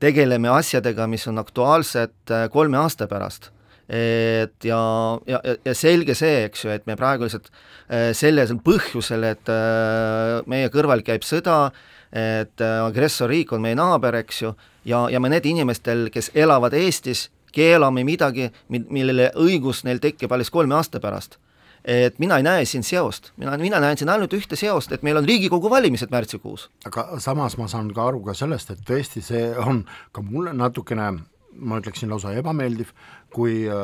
tegeleme 0.00 0.50
asjadega, 0.52 1.06
mis 1.06 1.24
on 1.30 1.38
aktuaalsed 1.38 2.34
kolme 2.52 2.76
aasta 2.76 3.06
pärast 3.08 3.55
et 3.88 4.64
ja, 4.66 4.80
ja, 5.26 5.40
ja 5.64 5.74
selge 5.74 6.16
see, 6.18 6.46
eks 6.48 6.64
ju, 6.64 6.72
et 6.74 6.86
me 6.88 6.96
praegu 6.98 7.26
lihtsalt 7.26 7.50
äh, 7.52 8.10
sellel 8.16 8.58
põhjusel, 8.66 9.26
et 9.30 9.52
äh, 9.52 10.40
meie 10.50 10.70
kõrval 10.74 11.04
käib 11.06 11.26
sõda, 11.26 11.70
et 12.10 12.62
äh, 12.64 12.76
agressorriik 12.82 13.54
on 13.54 13.62
meie 13.62 13.78
naaber, 13.78 14.18
eks 14.22 14.42
ju, 14.42 14.52
ja, 14.88 15.06
ja 15.12 15.22
me 15.22 15.30
need 15.30 15.46
inimestel, 15.46 16.08
kes 16.14 16.32
elavad 16.34 16.74
Eestis, 16.74 17.28
keelame 17.56 18.02
midagi, 18.04 18.50
millele 18.68 19.30
õigus 19.40 19.84
neil 19.86 20.02
tekib 20.02 20.32
alles 20.34 20.50
kolme 20.52 20.76
aasta 20.76 21.00
pärast 21.00 21.38
et 21.86 22.16
mina 22.18 22.40
ei 22.40 22.42
näe 22.42 22.64
siin 22.66 22.82
seost, 22.82 23.30
mina, 23.38 23.54
mina 23.60 23.78
näen 23.78 23.98
siin 23.98 24.10
ainult 24.10 24.32
ühte 24.34 24.58
seost, 24.58 24.90
et 24.92 25.04
meil 25.06 25.20
on 25.20 25.26
Riigikogu 25.28 25.70
valimised 25.70 26.10
märtsikuus. 26.10 26.66
aga 26.88 27.20
samas 27.22 27.54
ma 27.60 27.68
saan 27.70 27.92
ka 27.94 28.08
aru 28.10 28.24
ka 28.26 28.34
sellest, 28.34 28.72
et 28.74 28.82
tõesti, 28.88 29.22
see 29.22 29.44
on 29.62 29.84
ka 30.10 30.24
mulle 30.26 30.50
natukene 30.50 31.12
ma 31.58 31.80
ütleksin 31.80 32.10
lausa 32.12 32.32
ebameeldiv, 32.36 32.90
kui 33.32 33.64
äh, 33.68 33.76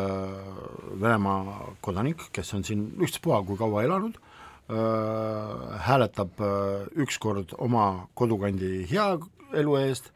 Venemaa 1.01 1.73
kodanik, 1.85 2.29
kes 2.35 2.53
on 2.57 2.65
siin 2.67 2.87
ükspuha 3.03 3.43
kui 3.47 3.59
kaua 3.61 3.85
elanud, 3.87 4.19
äh, 4.19 5.79
hääletab 5.87 6.43
äh, 6.43 6.87
ükskord 7.05 7.57
oma 7.59 8.09
kodukandi 8.19 8.85
hea 8.91 9.15
elu 9.59 9.79
eest 9.83 10.13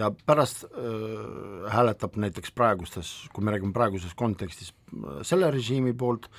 ja 0.00 0.08
pärast 0.10 0.64
hääletab 1.68 2.14
näiteks 2.16 2.54
praegustes, 2.56 3.10
kui 3.34 3.44
me 3.44 3.52
räägime 3.52 3.74
praeguses 3.76 4.14
kontekstis, 4.16 4.70
selle 5.28 5.50
režiimi 5.52 5.92
poolt, 5.92 6.30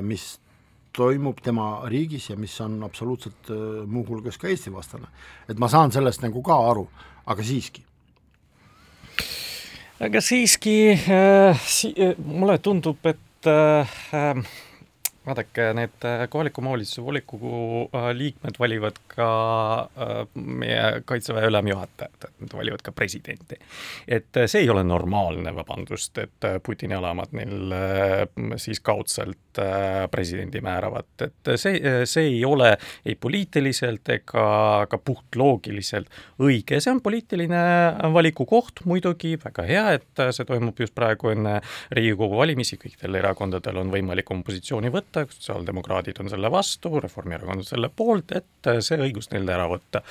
mis 0.00 0.38
toimub 0.96 1.42
tema 1.44 1.66
riigis 1.92 2.30
ja 2.30 2.38
mis 2.40 2.54
on 2.64 2.78
absoluutselt 2.86 3.50
muuhulgas 3.86 4.40
ka 4.40 4.48
Eesti 4.48 4.72
vastane. 4.72 5.10
et 5.48 5.58
ma 5.58 5.68
saan 5.68 5.92
sellest 5.92 6.24
nagu 6.24 6.42
ka 6.42 6.56
aru, 6.70 6.86
aga 7.26 7.44
siiski 7.44 7.84
aga 9.98 10.20
siiski 10.22 10.94
äh, 10.94 11.54
si 11.66 11.90
äh, 11.96 12.14
mulle 12.18 12.58
tundub, 12.62 13.04
et 13.06 13.46
äh, 13.46 14.34
vaadake, 15.28 15.68
need 15.76 16.06
äh, 16.06 16.24
kohaliku 16.30 16.62
omavalitsuse 16.62 17.04
volikogu 17.04 17.52
äh, 17.94 18.10
liikmed 18.16 18.58
valivad 18.58 18.98
ka 19.12 19.28
äh, 19.84 20.22
meie 20.34 21.02
kaitseväe 21.08 21.48
ülemjuhatajat, 21.50 22.28
et 22.28 22.44
nad 22.44 22.56
valivad 22.60 22.82
ka 22.84 22.92
presidenti. 22.92 23.58
et 24.08 24.40
see 24.46 24.62
ei 24.62 24.70
ole 24.70 24.84
normaalne, 24.84 25.52
vabandust, 25.54 26.18
et 26.18 26.46
Putini 26.62 26.94
alamad 26.94 27.32
neil 27.36 27.72
siis 28.60 28.80
kaudselt 28.80 29.58
presidendi 30.10 30.60
määravad, 30.62 31.08
et 31.24 31.50
see, 31.58 31.80
see 32.06 32.26
ei 32.30 32.44
ole 32.44 32.70
ei 33.06 33.16
poliitiliselt 33.20 34.08
ega 34.14 34.86
ka 34.90 34.98
puhtloogiliselt 34.98 36.10
õige, 36.42 36.80
see 36.80 36.92
on 36.92 37.02
poliitiline 37.02 37.62
valikukoht 38.14 38.84
muidugi, 38.88 39.34
väga 39.42 39.66
hea, 39.68 39.84
et 39.98 40.24
see 40.34 40.48
toimub 40.48 40.78
just 40.80 40.94
praegu 40.96 41.32
enne 41.34 41.58
Riigikogu 41.94 42.38
valimisi, 42.38 42.78
kõikidel 42.80 43.18
erakondadel 43.22 43.82
on 43.82 43.92
võimalik 43.92 44.30
oma 44.32 44.46
positsiooni 44.46 44.92
võtta, 44.94 45.17
võtta, 45.24 45.36
sotsiaaldemokraadid 45.36 46.20
on 46.22 46.30
selle 46.32 46.50
vastu, 46.52 46.92
Reformierakond 47.00 47.64
on 47.64 47.68
selle 47.68 47.90
poolt, 47.94 48.34
et 48.38 48.70
see 48.84 49.00
õigus 49.08 49.30
neilt 49.32 49.50
ära 49.54 49.68
võtta. 49.70 50.02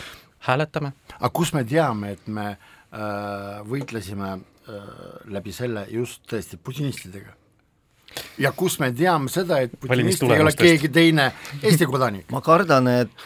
hääletame. 0.48 0.94
aga 1.20 1.30
kus 1.34 1.54
me 1.54 1.64
teame, 1.64 2.12
et 2.18 2.28
me 2.28 2.48
äh, 2.52 3.64
võitlesime 3.68 4.34
äh, 4.34 4.88
läbi 5.34 5.52
selle 5.52 5.88
just 5.92 6.24
tõesti 6.30 6.58
putinistidega? 6.58 7.36
Ja 8.42 8.52
kus 8.56 8.78
me 8.82 8.90
teame 8.96 9.30
seda, 9.32 9.60
et 9.66 9.74
putinist 9.80 10.24
ei 10.26 10.42
ole 10.42 10.54
keegi 10.58 10.90
teine 10.94 11.28
Eesti 11.62 11.88
kodanik? 11.90 12.28
ma 12.34 12.42
kardan, 12.46 12.90
et, 12.92 13.24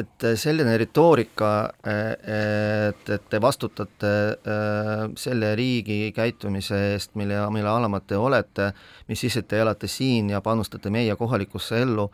et 0.00 0.26
selline 0.40 0.76
retoorika, 0.80 1.52
et, 1.84 3.14
et 3.16 3.28
te 3.30 3.40
vastutate 3.42 4.12
äh, 4.30 5.06
selle 5.20 5.54
riigi 5.58 6.02
käitumise 6.16 6.80
eest, 6.94 7.14
mille, 7.20 7.40
mille 7.54 7.70
alamad 7.70 8.06
te 8.08 8.18
olete, 8.18 8.70
mis 9.08 9.26
siis, 9.26 9.40
et 9.40 9.48
te 9.50 9.60
elate 9.60 9.90
siin 9.90 10.30
ja 10.34 10.42
panustate 10.44 10.92
meie 10.92 11.16
kohalikusse 11.18 11.82
ellu, 11.84 12.10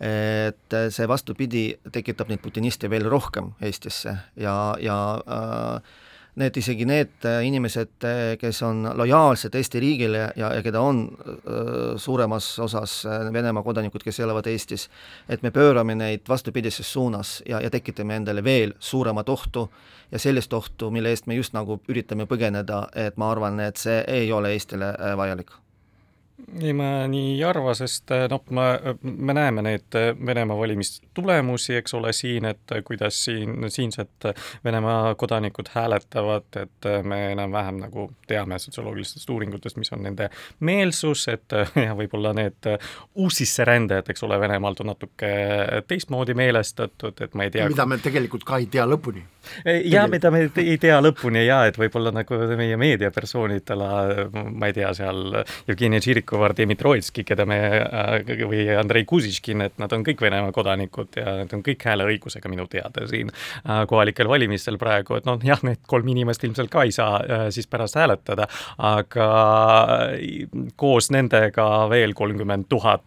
et 0.00 0.76
see 0.88 1.08
vastupidi, 1.08 1.64
tekitab 1.92 2.30
neid 2.32 2.40
putiniste 2.40 2.88
veel 2.88 3.04
rohkem 3.12 3.50
Eestisse 3.60 4.14
ja, 4.40 4.54
ja 4.80 4.96
äh, 5.20 5.98
need 6.36 6.56
isegi 6.56 6.86
need 6.86 7.26
inimesed, 7.44 8.06
kes 8.40 8.62
on 8.62 8.84
lojaalsed 8.96 9.54
Eesti 9.54 9.80
riigile 9.80 10.26
ja, 10.36 10.52
ja 10.54 10.62
keda 10.62 10.80
on 10.80 11.02
äh, 11.10 11.96
suuremas 11.96 12.58
osas 12.58 13.04
Venemaa 13.32 13.62
kodanikud, 13.62 14.04
kes 14.04 14.20
elavad 14.20 14.46
Eestis, 14.46 14.88
et 15.28 15.42
me 15.42 15.50
pöörame 15.50 15.94
neid 15.94 16.28
vastupidises 16.28 16.92
suunas 16.92 17.40
ja, 17.48 17.60
ja 17.60 17.70
tekitame 17.70 18.16
endale 18.16 18.44
veel 18.44 18.74
suuremat 18.78 19.28
ohtu 19.28 19.70
ja 20.12 20.18
sellist 20.18 20.52
ohtu, 20.52 20.90
mille 20.90 21.10
eest 21.10 21.26
me 21.26 21.34
just 21.34 21.54
nagu 21.54 21.80
üritame 21.88 22.26
põgeneda, 22.26 22.86
et 22.94 23.16
ma 23.16 23.30
arvan, 23.30 23.60
et 23.60 23.76
see 23.76 24.04
ei 24.08 24.32
ole 24.32 24.54
Eestile 24.54 24.94
vajalik 25.16 25.52
ei, 26.60 26.72
ma 26.76 27.06
nii 27.10 27.34
ei 27.34 27.44
arva, 27.46 27.74
sest 27.78 28.10
eh, 28.14 28.26
noh, 28.30 28.42
ma, 28.56 28.66
me 29.02 29.36
näeme 29.36 29.64
neid 29.64 29.98
eh, 29.98 30.10
Venemaa 30.26 30.58
valimistulemusi, 30.58 31.74
eks 31.80 31.94
ole, 31.98 32.12
siin, 32.16 32.48
et 32.50 32.74
kuidas 32.86 33.22
siin, 33.24 33.68
siinsed 33.68 34.28
Venemaa 34.64 35.14
kodanikud 35.20 35.72
hääletavad, 35.74 36.48
et 36.62 36.90
me 37.06 37.20
enam-vähem 37.32 37.80
nagu 37.84 38.08
teame 38.28 38.58
sotsioloogilistest 38.58 39.30
uuringutest, 39.30 39.80
mis 39.80 39.92
on 39.96 40.04
nende 40.06 40.30
meelsus, 40.66 41.26
et 41.32 41.56
ja 41.86 41.96
võib-olla 41.98 42.34
need 42.36 42.70
uussisserändajad, 43.14 44.12
eks 44.12 44.26
ole, 44.28 44.40
Venemaalt 44.40 44.84
on 44.84 44.92
natuke 44.92 45.30
teistmoodi 45.88 46.34
meelestatud, 46.38 47.20
et 47.24 47.34
ma 47.34 47.46
ei 47.46 47.54
tea 47.54 47.68
mida 47.70 47.86
me 47.86 47.98
tegelikult 48.02 48.44
ka 48.46 48.58
ei 48.60 48.66
tea 48.70 48.86
lõpuni 48.88 49.22
ja 49.84 50.06
mida 50.10 50.30
me 50.32 50.44
ei 50.60 50.76
tea 50.80 50.98
lõpuni 51.02 51.44
ja 51.46 51.62
et 51.68 51.78
võib-olla 51.80 52.12
nagu 52.14 52.38
meie 52.58 52.76
meediapersoonidele, 52.80 53.90
ma 54.32 54.70
ei 54.70 54.76
tea, 54.76 54.92
seal 54.96 55.40
Jevgeni 55.68 56.00
Tširikov, 56.02 56.44
Artemi 56.50 56.76
Troitski, 56.78 57.24
keda 57.26 57.46
me 57.48 57.58
äh, 57.80 58.32
või 58.48 58.64
Andrei 58.76 59.06
Kuziškin, 59.08 59.66
et 59.66 59.76
nad 59.82 59.92
on 59.96 60.04
kõik 60.06 60.22
Venemaa 60.24 60.54
kodanikud 60.54 61.20
ja 61.20 61.40
nad 61.42 61.54
on 61.56 61.64
kõik 61.66 61.84
hääleõigusega 61.88 62.52
minu 62.52 62.66
teada 62.70 63.06
siin 63.10 63.32
äh, 63.32 63.84
kohalikel 63.90 64.30
valimistel 64.30 64.78
praegu, 64.80 65.18
et 65.20 65.28
noh, 65.28 65.40
jah, 65.44 65.62
need 65.66 65.82
kolm 65.90 66.08
inimest 66.12 66.44
ilmselt 66.48 66.72
ka 66.72 66.86
ei 66.86 66.94
saa 66.94 67.20
äh, 67.20 67.46
siis 67.54 67.68
pärast 67.70 67.98
hääletada, 68.00 68.48
aga 68.78 69.28
koos 70.80 71.10
nendega 71.14 71.66
veel 71.90 72.14
kolmkümmend 72.16 72.68
tuhat 72.70 73.04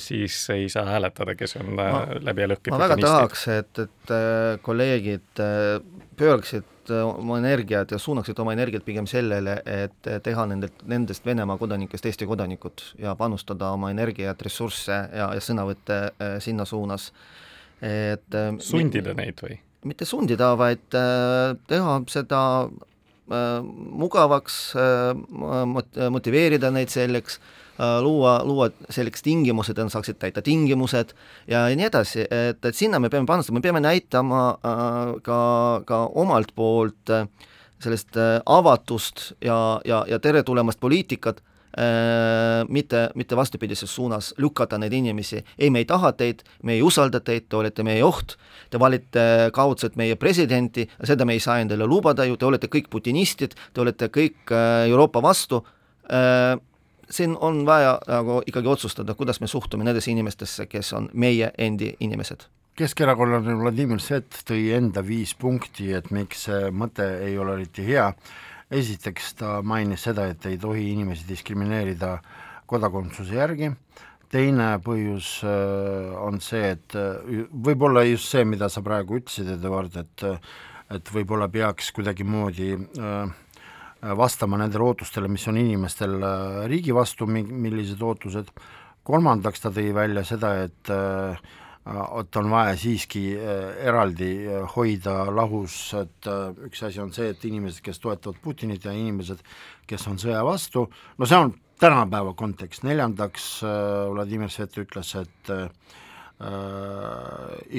siis 0.00 0.38
ei 0.54 0.68
saa 0.72 0.86
hääletada, 0.88 1.34
kes 1.36 1.56
on 1.60 1.74
ma, 1.76 1.90
läbi 2.24 2.46
ja 2.46 2.48
lõhki 2.54 2.72
ma 2.72 2.80
väga 2.80 2.96
tahaks, 3.02 3.46
et, 3.52 3.82
et 3.84 4.12
kolleegid 4.64 5.42
pööraksid 6.16 6.68
Äh, 6.90 7.18
oma 7.18 7.38
energiat 7.38 7.90
ja 7.90 7.98
suunaksid 7.98 8.38
oma 8.38 8.52
energiat 8.52 8.84
pigem 8.84 9.06
sellele, 9.06 9.58
et 9.66 10.10
teha 10.24 10.46
nendelt, 10.50 10.82
nendest 10.88 11.26
Venemaa 11.26 11.58
kodanikest 11.60 12.06
Eesti 12.06 12.26
kodanikud 12.26 12.82
ja 12.98 13.14
panustada 13.18 13.70
oma 13.76 13.90
energiat, 13.94 14.42
ressursse 14.42 14.96
ja, 15.14 15.30
ja 15.36 15.44
sõnavõtte 15.44 15.98
äh, 16.10 16.36
sinna 16.42 16.66
suunas, 16.68 17.10
et 17.80 18.36
äh, 18.36 18.52
sundida 18.64 19.14
neid 19.18 19.42
või? 19.44 19.58
mitte 19.88 20.04
sundida, 20.04 20.52
vaid 20.60 20.82
teha 20.92 21.92
seda 22.12 22.40
mugavaks, 23.30 24.56
motiveerida 26.12 26.68
neid 26.74 26.92
selleks 26.92 27.38
Äh, 27.40 27.69
luua, 28.02 28.40
luua 28.44 28.70
selleks 28.92 29.22
tingimused, 29.24 29.72
et 29.72 29.84
nad 29.86 29.92
saaksid 29.92 30.18
täita 30.20 30.42
tingimused 30.44 31.14
ja, 31.48 31.64
nii 31.72 31.86
edasi, 31.88 32.26
et, 32.26 32.60
et 32.60 32.76
sinna 32.76 33.00
me 33.00 33.08
peame 33.12 33.28
panustama, 33.28 33.58
me 33.58 33.64
peame 33.64 33.80
näitama 33.84 34.42
äh, 34.56 35.14
ka, 35.24 35.40
ka 35.88 36.02
omalt 36.20 36.52
poolt 36.56 37.12
äh, 37.14 37.28
sellist 37.80 38.16
äh, 38.16 38.40
avatust 38.46 39.32
ja, 39.44 39.80
ja, 39.84 40.04
ja 40.08 40.18
tere 40.20 40.42
tulemast 40.44 40.80
poliitikat 40.80 41.40
äh,, 41.78 42.64
mitte, 42.68 43.08
mitte 43.14 43.36
vastupidises 43.36 43.94
suunas 43.94 44.32
lükata 44.38 44.78
neid 44.78 44.94
inimesi, 44.96 45.42
ei, 45.58 45.70
me 45.70 45.82
ei 45.82 45.88
taha 45.88 46.12
teid, 46.12 46.44
me 46.62 46.76
ei 46.76 46.82
usalda 46.84 47.20
teid, 47.24 47.48
te 47.48 47.56
olete 47.56 47.84
meie 47.86 48.04
oht, 48.04 48.36
te 48.70 48.80
valite 48.80 49.50
kaudselt 49.56 49.96
meie 50.00 50.16
presidenti, 50.20 50.86
seda 51.04 51.24
me 51.24 51.36
ei 51.38 51.44
saa 51.44 51.60
endale 51.64 51.88
lubada 51.88 52.26
ju, 52.28 52.36
te 52.36 52.48
olete 52.48 52.70
kõik 52.72 52.90
putinistid, 52.92 53.56
te 53.72 53.84
olete 53.84 54.10
kõik 54.12 54.52
äh, 54.54 54.88
Euroopa 54.90 55.22
vastu. 55.24 55.64
Äh,, 56.10 56.58
siin 57.10 57.36
on 57.40 57.64
vaja 57.66 57.98
nagu 58.08 58.40
ikkagi 58.46 58.68
otsustada, 58.68 59.14
kuidas 59.14 59.40
me 59.40 59.46
suhtume 59.46 59.84
nendesse 59.84 60.10
inimestesse, 60.10 60.66
kes 60.66 60.92
on 60.92 61.08
meie 61.12 61.50
endi 61.58 61.94
inimesed. 62.00 62.46
Keskerakonnale 62.78 63.56
Vladimir 63.58 64.00
Svet 64.00 64.42
tõi 64.48 64.70
enda 64.76 65.02
viis 65.04 65.34
punkti, 65.36 65.90
et 65.92 66.10
miks 66.14 66.46
see 66.46 66.70
mõte 66.70 67.06
ei 67.26 67.36
ole 67.38 67.58
eriti 67.58 67.84
hea. 67.86 68.12
esiteks 68.70 69.32
ta 69.34 69.62
mainis 69.66 70.04
seda, 70.06 70.28
et 70.30 70.44
ei 70.46 70.58
tohi 70.58 70.92
inimesi 70.92 71.24
diskrimineerida 71.28 72.20
kodakondsuse 72.70 73.34
järgi, 73.34 73.72
teine 74.30 74.68
põhjus 74.78 75.40
äh, 75.42 76.14
on 76.22 76.38
see, 76.40 76.70
et 76.76 76.94
äh, 76.94 77.48
võib-olla 77.50 78.04
just 78.06 78.30
see, 78.30 78.44
mida 78.44 78.68
sa 78.70 78.82
praegu 78.82 79.18
ütlesid, 79.18 79.50
Eduard, 79.58 79.96
et 79.96 80.28
et 80.90 81.10
võib-olla 81.14 81.48
peaks 81.50 81.90
kuidagimoodi 81.94 82.72
äh, 82.74 83.10
Äh, 83.10 83.49
vastama 84.00 84.58
nendele 84.60 84.84
ootustele, 84.84 85.28
mis 85.28 85.46
on 85.50 85.58
inimestel 85.60 86.16
äh, 86.24 86.60
riigi 86.70 86.94
vastu, 86.96 87.26
millised 87.28 88.00
ootused, 88.02 88.52
kolmandaks 89.04 89.64
ta 89.64 89.72
tõi 89.74 89.90
välja 89.96 90.24
seda, 90.28 90.54
et 90.66 90.92
äh, 90.94 91.50
et 91.90 92.36
on 92.36 92.50
vaja 92.52 92.74
siiski 92.76 93.22
eraldi 93.32 94.44
hoida 94.74 95.14
lahus, 95.32 95.94
et 95.96 96.28
üks 96.68 96.82
asi 96.86 97.00
on 97.00 97.08
see, 97.10 97.30
et 97.32 97.46
inimesed, 97.48 97.80
kes 97.82 97.98
toetavad 97.98 98.36
Putinit 98.44 98.84
ja 98.84 98.92
inimesed, 98.94 99.40
kes 99.88 100.04
on 100.06 100.20
sõja 100.20 100.42
vastu, 100.46 100.84
no 101.18 101.26
see 101.26 101.40
on 101.40 101.54
tänapäeva 101.80 102.34
kontekst, 102.36 102.84
neljandaks 102.86 103.46
Vladimir 104.12 104.52
Svet 104.52 104.76
ütles, 104.84 105.14
et 105.24 105.54
äh, 105.56 105.72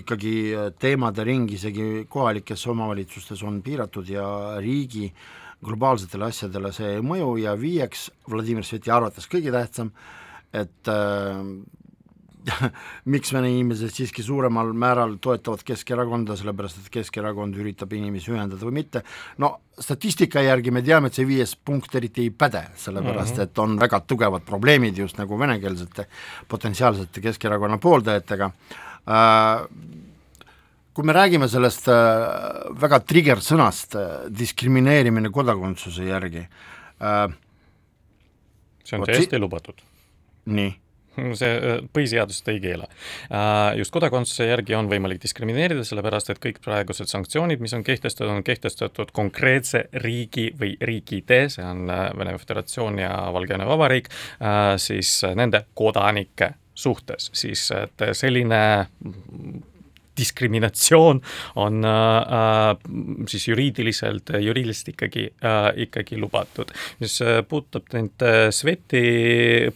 ikkagi 0.01 0.33
teemade 0.81 1.23
ring 1.29 1.53
isegi 1.53 2.07
kohalikes 2.09 2.65
omavalitsustes 2.73 3.45
on 3.47 3.61
piiratud 3.63 4.09
ja 4.09 4.25
riigi 4.59 5.05
äh, 5.07 5.40
globaalsetele 5.65 6.31
asjadele 6.31 6.71
see 6.75 6.95
ei 6.97 7.05
mõju 7.05 7.35
ja 7.43 7.55
viieks, 7.59 8.09
Vladimir 8.29 8.65
Sveti 8.65 8.91
arvates 8.93 9.27
kõige 9.29 9.53
tähtsam, 9.53 9.91
et 10.53 10.89
äh, 10.91 11.41
miks 13.13 13.31
vene 13.33 13.51
inimesed 13.51 13.93
siiski 13.93 14.23
suuremal 14.25 14.71
määral 14.77 15.17
toetavad 15.21 15.63
Keskerakonda, 15.65 16.35
sellepärast 16.39 16.81
et 16.81 16.89
Keskerakond 16.93 17.57
üritab 17.61 17.93
inimesi 17.93 18.33
ühendada 18.33 18.65
või 18.65 18.79
mitte, 18.81 19.03
no 19.41 19.53
statistika 19.81 20.43
järgi 20.45 20.73
me 20.73 20.83
teame, 20.85 21.11
et 21.11 21.17
see 21.17 21.27
viies 21.29 21.55
punkt 21.55 21.95
eriti 21.97 22.25
ei 22.25 22.33
päde, 22.33 22.63
sellepärast 22.81 23.35
mm 23.35 23.39
-hmm. 23.39 23.49
et 23.51 23.63
on 23.65 23.79
väga 23.79 24.01
tugevad 24.07 24.45
probleemid 24.45 24.97
just 24.97 25.17
nagu 25.17 25.39
venekeelsete 25.39 26.07
potentsiaalsete 26.47 27.21
Keskerakonna 27.21 27.77
pooldajatega 27.77 28.51
äh,, 28.51 29.67
kui 30.93 31.07
me 31.07 31.15
räägime 31.15 31.47
sellest 31.51 31.87
äh, 31.91 31.95
väga 32.81 32.99
trigger 33.07 33.41
sõnast 33.43 33.95
äh,, 33.95 34.27
diskrimineerimine 34.27 35.31
kodakondsuse 35.33 36.07
järgi 36.09 36.43
äh,, 36.43 37.25
see 38.83 38.99
on 38.99 39.07
täiesti 39.07 39.37
si 39.37 39.41
lubatud. 39.41 39.83
nii 40.51 40.71
see 41.35 41.51
äh, 41.51 41.79
põhiseadust 41.91 42.47
ei 42.51 42.61
keela. 42.63 42.85
Just 43.75 43.91
kodakondsuse 43.91 44.45
järgi 44.47 44.77
on 44.77 44.87
võimalik 44.87 45.19
diskrimineerida, 45.23 45.83
sellepärast 45.87 46.31
et 46.31 46.39
kõik 46.43 46.61
praegused 46.63 47.11
sanktsioonid, 47.11 47.59
mis 47.63 47.75
on 47.75 47.83
kehtestatud, 47.83 48.31
on 48.31 48.45
kehtestatud 48.47 49.11
konkreetse 49.15 49.83
riigi 50.03 50.49
või 50.55 50.77
riikide, 50.79 51.41
see 51.51 51.65
on 51.67 51.83
Vene 52.17 52.37
Föderatsioon 52.39 53.01
ja 53.03 53.11
Valgevene 53.35 53.67
Vabariik, 53.67 54.07
siis 54.79 55.17
nende 55.35 55.65
kodanike 55.75 56.53
suhtes, 56.79 57.27
siis 57.35 57.67
et 57.75 58.07
selline 58.15 58.61
diskriminatsioon 60.21 61.21
on 61.61 61.85
äh, 61.85 62.77
siis 63.27 63.47
juriidiliselt, 63.47 64.33
juriidiliselt 64.39 64.93
ikkagi 64.95 65.27
äh,, 65.45 65.59
ikkagi 65.87 66.19
lubatud. 66.21 66.71
mis 66.99 67.19
äh, 67.21 67.41
puudutab 67.47 67.89
neid 67.95 68.25
äh, 68.25 68.49
Sveti 68.53 69.03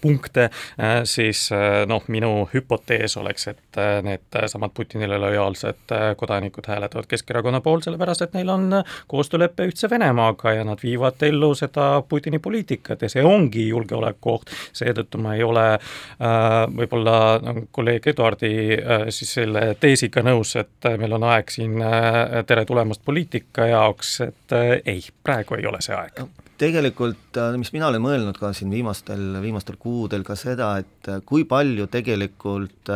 punkte 0.02 0.50
äh,, 0.50 1.02
siis 1.04 1.48
äh, 1.52 1.84
noh, 1.90 2.04
minu 2.08 2.48
hüpotees 2.54 3.18
oleks, 3.22 3.48
et 3.52 3.80
äh, 3.82 4.00
needsamad 4.06 4.74
Putinile 4.76 5.18
lojaalsed 5.22 5.92
äh, 5.92 6.08
kodanikud 6.18 6.68
hääletavad 6.68 7.08
Keskerakonna 7.10 7.62
poolt, 7.62 7.88
sellepärast 7.88 8.26
et 8.26 8.36
neil 8.38 8.50
on 8.50 8.82
koostöölepe 9.12 9.68
Ühtse 9.70 9.90
Venemaaga 9.90 10.54
ja 10.58 10.66
nad 10.68 10.82
viivad 10.84 11.22
ellu 11.26 11.54
seda 11.56 12.02
Putini 12.10 12.40
poliitikat 12.40 13.02
ja 13.02 13.10
see 13.12 13.24
ongi 13.26 13.68
julgeolekuoht, 13.70 14.52
seetõttu 14.76 15.22
ma 15.22 15.36
ei 15.38 15.44
ole 15.44 15.66
äh, 15.76 16.58
võib-olla 16.76 17.18
nagu 17.44 17.66
kolleeg 17.76 18.08
Eduardi 18.14 18.52
äh, 18.76 19.08
siis 19.16 19.34
selle 19.40 19.68
teesiga 19.80 20.24
nõus, 20.26 20.35
et 20.60 20.88
meil 21.00 21.16
on 21.18 21.26
aeg 21.30 21.52
siin 21.54 21.78
äh, 21.84 22.42
tere 22.48 22.66
tulemast 22.66 23.04
poliitika 23.06 23.68
jaoks, 23.70 24.18
et 24.26 24.56
äh, 24.56 24.74
ei, 24.86 25.04
praegu 25.24 25.58
ei 25.60 25.68
ole 25.70 25.82
see 25.86 25.96
aeg 25.96 26.26
tegelikult, 26.56 27.36
äh, 27.36 27.52
mis 27.60 27.74
mina 27.76 27.90
olen 27.90 28.04
mõelnud 28.04 28.38
ka 28.40 28.54
siin 28.56 28.72
viimastel, 28.72 29.40
viimastel 29.44 29.76
kuudel 29.80 30.24
ka 30.24 30.38
seda, 30.40 30.78
et 30.80 31.10
kui 31.28 31.44
palju 31.44 31.90
tegelikult 31.92 32.94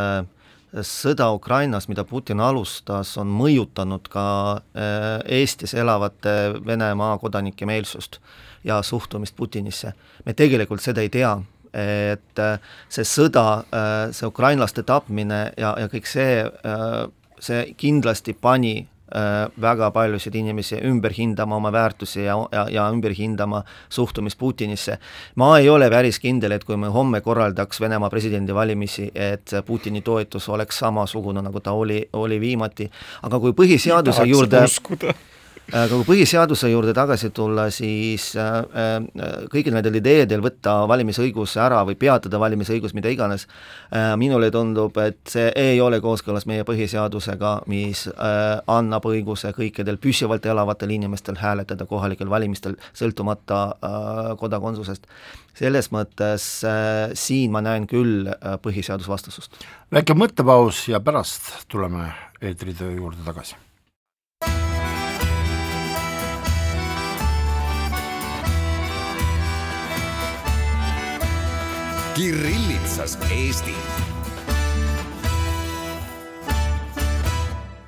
sõda 0.86 1.28
Ukrainas, 1.34 1.90
mida 1.90 2.06
Putin 2.08 2.40
alustas, 2.46 3.16
on 3.18 3.28
mõjutanud 3.34 4.06
ka 4.14 4.26
Eestis 5.26 5.74
elavate 5.74 6.36
Venemaa 6.66 7.18
kodanike 7.20 7.66
meelsust 7.66 8.20
ja 8.64 8.80
suhtumist 8.86 9.36
Putinisse. 9.36 9.94
me 10.26 10.34
tegelikult 10.34 10.86
seda 10.86 11.02
ei 11.02 11.10
tea 11.10 11.34
et 11.74 12.42
see 12.90 13.06
sõda, 13.06 13.64
see 14.14 14.28
ukrainlaste 14.30 14.84
tapmine 14.84 15.42
ja, 15.58 15.76
ja 15.78 15.90
kõik 15.92 16.08
see 16.10 16.46
see 17.40 17.74
kindlasti 17.78 18.34
pani 18.34 18.88
väga 19.62 19.92
paljusid 19.92 20.36
inimesi 20.36 20.78
ümber 20.86 21.14
hindama 21.18 21.56
oma 21.56 21.72
väärtusi 21.72 22.24
ja, 22.24 22.36
ja, 22.52 22.68
ja 22.70 22.90
ümber 22.94 23.14
hindama 23.18 23.64
suhtumist 23.90 24.38
Putinisse. 24.38 25.00
ma 25.36 25.58
ei 25.60 25.70
ole 25.70 25.90
päris 25.90 26.20
kindel, 26.20 26.52
et 26.52 26.64
kui 26.64 26.78
me 26.78 26.88
homme 26.88 27.22
korraldaks 27.22 27.82
Venemaa 27.82 28.10
presidendivalimisi, 28.10 29.12
et 29.16 29.52
Putini 29.66 30.02
toetus 30.02 30.50
oleks 30.50 30.80
samasugune, 30.80 31.42
nagu 31.42 31.60
ta 31.60 31.72
oli, 31.72 32.10
oli 32.14 32.40
viimati, 32.40 32.90
aga 33.24 33.40
kui 33.40 33.52
põhiseaduse 33.52 34.26
juurde 34.30 34.64
uskuda 34.64 35.14
aga 35.70 36.00
kui 36.00 36.06
põhiseaduse 36.08 36.70
juurde 36.72 36.94
tagasi 36.98 37.30
tulla, 37.36 37.68
siis 37.74 38.32
äh, 38.40 38.56
äh, 38.74 39.44
kõigil 39.52 39.76
nendel 39.76 40.00
ideedel 40.00 40.42
võtta 40.42 40.80
valimisõigus 40.90 41.56
ära 41.62 41.84
või 41.86 41.98
peatada 42.00 42.40
valimisõigus, 42.42 42.96
mida 42.98 43.12
iganes, 43.14 43.46
äh, 43.94 44.14
minule 44.20 44.50
tundub, 44.54 44.98
et 45.04 45.20
see 45.30 45.50
ei 45.60 45.82
ole 45.82 46.02
kooskõlas 46.02 46.48
meie 46.50 46.66
põhiseadusega, 46.68 47.54
mis 47.70 48.08
annab 48.70 49.06
õiguse 49.10 49.52
kõikidel 49.56 50.00
püsivalt 50.02 50.46
elavatel 50.50 50.96
inimestel 50.96 51.38
hääletada 51.40 51.86
kohalikel 51.90 52.30
valimistel, 52.30 52.78
sõltumata 52.98 53.62
kodakondsusest. 54.40 55.08
selles 55.60 55.90
mõttes 55.92 56.44
siin 57.14 57.52
ma 57.52 57.62
näen 57.62 57.88
küll 57.88 58.30
põhiseadusvastasust. 58.64 59.64
väike 59.92 60.14
mõttepaus 60.14 60.88
ja 60.88 61.00
pärast 61.00 61.68
tuleme 61.68 62.12
eetritöö 62.42 62.92
juurde 62.92 63.26
tagasi 63.26 63.69
Kirillitsas 72.20 73.14
Eesti. 73.32 73.72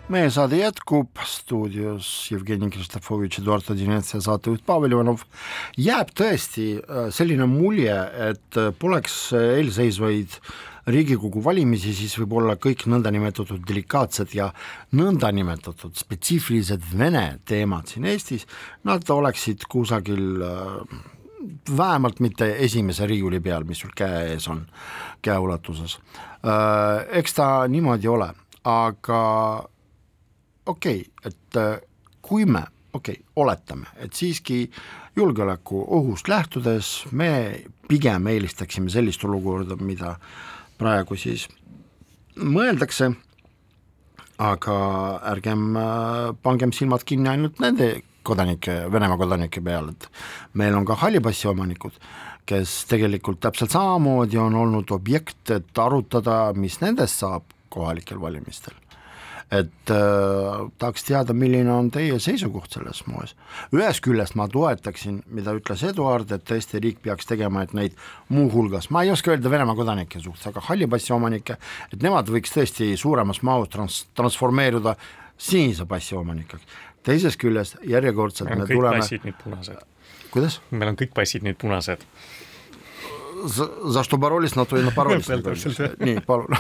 meie 0.08 0.30
saade 0.32 0.62
jätkub, 0.62 1.20
stuudios 1.28 2.08
Jevgeni 2.32 2.70
Kristofovitš, 2.72 3.42
Eduard 3.42 3.68
Odinets 3.76 4.14
ja 4.14 4.22
saatejuht 4.24 4.64
Pavel 4.66 4.96
Ivanov. 4.96 5.26
jääb 5.76 6.16
tõesti 6.16 6.70
äh, 6.80 7.12
selline 7.12 7.44
mulje, 7.44 8.00
et 8.32 8.56
äh, 8.56 8.72
poleks 8.72 9.34
eelseisvaid 9.36 10.40
Riigikogu 10.88 11.44
valimisi, 11.44 11.92
siis 11.92 12.16
võib-olla 12.16 12.56
kõik 12.56 12.88
nõndanimetatud 12.88 13.68
delikaatsed 13.68 14.32
ja 14.40 14.54
nõndanimetatud 14.96 16.00
spetsiifilised 16.00 16.88
Vene 16.96 17.42
teemad 17.44 17.92
siin 17.92 18.08
Eestis, 18.08 18.48
nad 18.88 19.04
oleksid 19.12 19.68
kusagil 19.68 20.40
äh, 20.40 21.02
vähemalt 21.78 22.20
mitte 22.20 22.56
esimese 22.66 23.08
riiuli 23.08 23.40
peal, 23.40 23.64
mis 23.64 23.80
sul 23.84 23.94
käe 23.96 24.26
ees 24.34 24.48
on, 24.52 24.66
käeulatuses. 25.22 26.00
Äh, 26.46 27.06
eks 27.20 27.34
ta 27.38 27.48
niimoodi 27.68 28.08
ole, 28.08 28.32
aga 28.64 29.22
okei 30.66 31.02
okay,, 31.02 31.32
et 31.32 31.58
äh, 31.58 31.80
kui 32.22 32.46
me, 32.46 32.64
okei 32.94 33.20
okay,, 33.20 33.26
oletame, 33.36 33.88
et 33.98 34.14
siiski 34.14 34.64
julgeolekuohust 35.16 36.28
lähtudes 36.28 36.92
me 37.12 37.64
pigem 37.88 38.28
eelistaksime 38.28 38.90
sellist 38.90 39.24
olukorda, 39.28 39.76
mida 39.76 40.16
praegu 40.80 41.18
siis 41.20 41.48
mõeldakse, 42.36 43.12
aga 44.42 44.78
ärgem 45.34 45.76
äh, 45.78 46.32
pangem 46.42 46.72
silmad 46.74 47.04
kinni 47.06 47.30
ainult 47.30 47.60
nende 47.62 48.00
kodanike, 48.24 48.84
Venemaa 48.92 49.18
kodanike 49.18 49.62
peal, 49.62 49.90
et 49.94 50.10
meil 50.54 50.76
on 50.78 50.86
ka 50.86 50.98
halli 51.04 51.22
passi 51.24 51.50
omanikud, 51.52 51.98
kes 52.50 52.84
tegelikult 52.90 53.42
täpselt 53.44 53.74
samamoodi 53.74 54.40
on 54.42 54.56
olnud 54.58 54.92
objekt, 54.96 55.44
et 55.54 55.84
arutada, 55.84 56.52
mis 56.58 56.80
nendest 56.82 57.22
saab 57.24 57.50
kohalikel 57.72 58.22
valimistel. 58.22 58.78
et 59.52 59.92
äh, 59.92 60.60
tahaks 60.80 61.04
teada, 61.04 61.34
milline 61.36 61.68
on 61.74 61.90
teie 61.92 62.16
seisukoht 62.24 62.72
selles 62.72 63.02
moes. 63.08 63.34
ühest 63.76 64.00
küljest 64.06 64.38
ma 64.40 64.46
toetaksin, 64.48 65.18
mida 65.28 65.52
ütles 65.58 65.84
Eduard, 65.84 66.32
et 66.32 66.46
tõesti 66.48 66.80
riik 66.80 67.02
peaks 67.04 67.28
tegema, 67.28 67.66
et 67.66 67.74
neid 67.76 67.98
muuhulgas, 68.30 68.88
ma 68.90 69.04
ei 69.04 69.12
oska 69.12 69.34
öelda 69.34 69.52
Venemaa 69.52 69.76
kodanike 69.76 70.24
suhtes, 70.24 70.48
aga 70.48 70.64
halli 70.70 70.88
passi 70.88 71.12
omanikke, 71.12 71.58
et 71.92 72.04
nemad 72.04 72.32
võiks 72.32 72.56
tõesti 72.56 72.94
suuremas 72.96 73.44
mahus 73.44 73.74
trans-, 73.76 74.06
transformeeruda 74.16 74.96
sinise 75.42 75.86
passi 75.90 76.16
omanikeks 76.16 76.64
teisest 77.07 77.41
küljest 77.41 77.79
järjekordselt 77.87 78.51
meil 78.51 78.63
on 78.63 78.67
me 78.67 78.71
kõik 78.71 78.81
tuleme 78.81 79.03
passid 79.03 79.29
nüüd 79.29 79.39
punased. 79.43 79.85
kuidas? 80.35 80.59
meil 80.71 80.93
on 80.93 80.99
kõik 81.03 81.15
passid 81.15 81.47
nüüd 81.47 81.61
punased. 81.61 82.05
За 83.47 84.03
что 84.03 84.17
боролись, 84.17 84.57
на 84.57 84.65
то 84.65 84.79
и 84.79 84.83
напоролись. 84.83 85.29
nii, 86.01 86.21
palun 86.27 86.57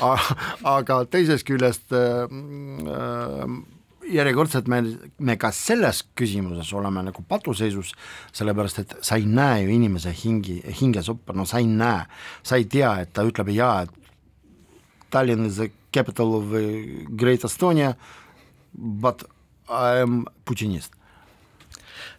aga 0.63 1.03
teisest 1.05 1.45
küljest 1.45 1.91
äh, 1.93 2.31
järjekordselt 4.09 4.67
me, 4.71 4.81
me 5.19 5.35
ka 5.39 5.51
selles 5.55 6.01
küsimuses 6.17 6.71
oleme 6.75 7.03
nagu 7.07 7.23
patuseisus, 7.27 7.93
sellepärast 8.35 8.81
et 8.81 8.95
sa 9.05 9.19
ei 9.19 9.27
näe 9.29 9.63
ju 9.63 9.75
inimese 9.75 10.13
hingi, 10.23 10.59
hingesoppa, 10.79 11.35
no 11.37 11.45
sa 11.49 11.61
ei 11.61 11.69
näe, 11.69 12.07
sa 12.43 12.59
ei 12.59 12.65
tea, 12.71 12.95
et 13.03 13.13
ta 13.13 13.25
ütleb 13.27 13.51
jaa, 13.53 13.83
et 13.85 13.99
Tallinn 15.13 15.45
is 15.45 15.59
the 15.61 15.69
capital 15.93 16.33
of 16.39 16.55
Great 17.15 17.43
Estonia, 17.45 17.93
but 18.73 19.23
I 19.68 20.00
am 20.02 20.24
putinist 20.44 20.98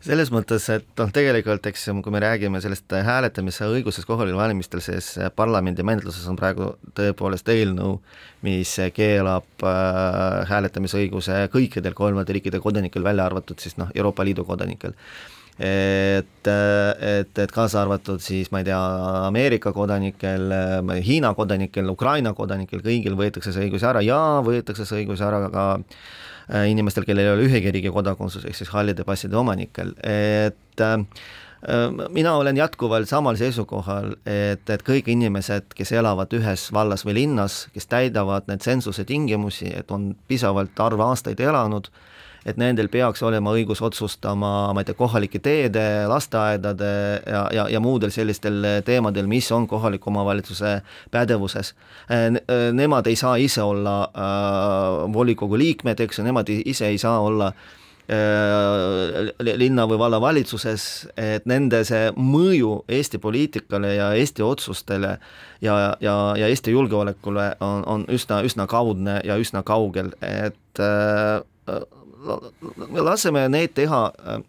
selles 0.04 0.30
mõttes, 0.32 0.64
et 0.72 0.88
noh, 1.00 1.10
tegelikult 1.12 1.66
eks 1.68 1.90
kui 2.04 2.14
me 2.14 2.22
räägime 2.24 2.62
sellest 2.64 2.94
hääletamise 3.04 3.68
õigusest 3.68 4.08
kohalikel 4.08 4.40
valimistel, 4.40 4.82
siis 4.84 5.12
parlamendi 5.36 5.84
menetluses 5.84 6.24
on 6.32 6.38
praegu 6.40 6.72
tõepoolest 6.96 7.50
eelnõu, 7.52 7.98
mis 8.48 8.78
keelab 8.96 9.66
äh, 9.68 10.46
hääletamisõiguse 10.52 11.42
kõikidel 11.52 11.98
kolmandate 11.98 12.38
riikide 12.38 12.64
kodanikel, 12.64 13.04
välja 13.04 13.28
arvatud 13.28 13.60
siis 13.60 13.76
noh, 13.80 13.92
Euroopa 13.96 14.24
Liidu 14.28 14.48
kodanikel. 14.48 14.96
Et, 15.60 16.48
et, 16.48 17.40
et 17.44 17.52
kaasa 17.52 17.82
arvatud 17.82 18.24
siis 18.24 18.48
ma 18.54 18.62
ei 18.62 18.70
tea, 18.70 18.78
Ameerika 19.26 19.74
kodanikel, 19.76 20.46
Hiina 21.04 21.34
kodanikel, 21.36 21.92
Ukraina 21.92 22.32
kodanikel, 22.38 22.80
kõigil 22.86 23.20
võetakse 23.20 23.52
see 23.52 23.68
õigus 23.68 23.84
ära 23.84 24.00
ja 24.00 24.22
võetakse 24.46 24.88
see 24.88 25.02
õigus 25.02 25.20
ära 25.20 25.50
ka 25.52 25.66
Äh, 25.84 26.39
inimestel, 26.70 27.06
kellel 27.06 27.28
ei 27.28 27.36
ole 27.36 27.46
ühegi 27.50 27.72
riigi 27.76 27.92
kodakondsus, 27.94 28.48
ehk 28.50 28.58
siis 28.58 28.72
hallide 28.74 29.06
passide 29.08 29.38
omanikel, 29.38 29.94
et 30.02 30.84
äh, 30.86 30.98
mina 32.10 32.34
olen 32.40 32.58
jätkuvalt 32.58 33.10
samal 33.10 33.36
seisukohal, 33.40 34.14
et, 34.26 34.70
et 34.70 34.84
kõik 34.88 35.10
inimesed, 35.12 35.74
kes 35.76 35.92
elavad 35.92 36.32
ühes 36.34 36.70
vallas 36.74 37.04
või 37.06 37.20
linnas, 37.20 37.66
kes 37.74 37.90
täidavad 37.92 38.48
need 38.48 38.64
tsensuse 38.64 39.06
tingimusi, 39.06 39.74
et 39.76 39.92
on 39.92 40.14
piisavalt 40.28 40.80
arv 40.80 41.04
aastaid 41.10 41.40
elanud, 41.44 41.92
et 42.50 42.60
nendel 42.60 42.90
peaks 42.92 43.24
olema 43.26 43.54
õigus 43.56 43.82
otsustama, 43.86 44.52
ma 44.74 44.82
ei 44.82 44.90
tea, 44.90 44.98
kohalike 44.98 45.42
teede, 45.44 45.86
lasteaedade 46.10 46.92
ja, 47.26 47.44
ja, 47.54 47.68
ja 47.70 47.82
muudel 47.84 48.14
sellistel 48.14 48.66
teemadel, 48.86 49.30
mis 49.30 49.52
on 49.56 49.68
kohaliku 49.70 50.10
omavalitsuse 50.10 50.80
pädevuses. 51.12 51.74
Nemad 52.74 53.08
ei 53.08 53.18
saa 53.20 53.36
ise 53.42 53.62
olla 53.64 53.98
äh, 54.10 55.14
volikogu 55.14 55.58
liikmed, 55.60 56.00
eks 56.06 56.20
ju, 56.20 56.26
nemad 56.26 56.50
ise 56.50 56.90
ei 56.90 56.98
saa 57.02 57.20
olla 57.22 57.52
äh, 57.54 57.70
linna 59.40 59.86
või 59.90 60.00
vallavalitsuses, 60.02 60.84
et 61.18 61.46
nende 61.50 61.84
see 61.86 62.10
mõju 62.18 62.84
Eesti 62.90 63.20
poliitikale 63.22 63.94
ja 63.96 64.10
Eesti 64.18 64.42
otsustele 64.46 65.18
ja, 65.62 65.76
ja, 66.02 66.16
ja 66.38 66.48
Eesti 66.48 66.74
julgeolekule 66.74 67.52
on, 67.62 67.86
on 67.86 68.06
üsna, 68.10 68.42
üsna 68.42 68.66
kaudne 68.68 69.20
ja 69.24 69.38
üsna 69.38 69.62
kaugel, 69.64 70.12
et 70.26 70.82
äh, 70.82 71.42
me 72.88 73.02
laseme 73.02 73.48
neid 73.50 73.76
teha 73.78 74.02
äh, 74.28 74.42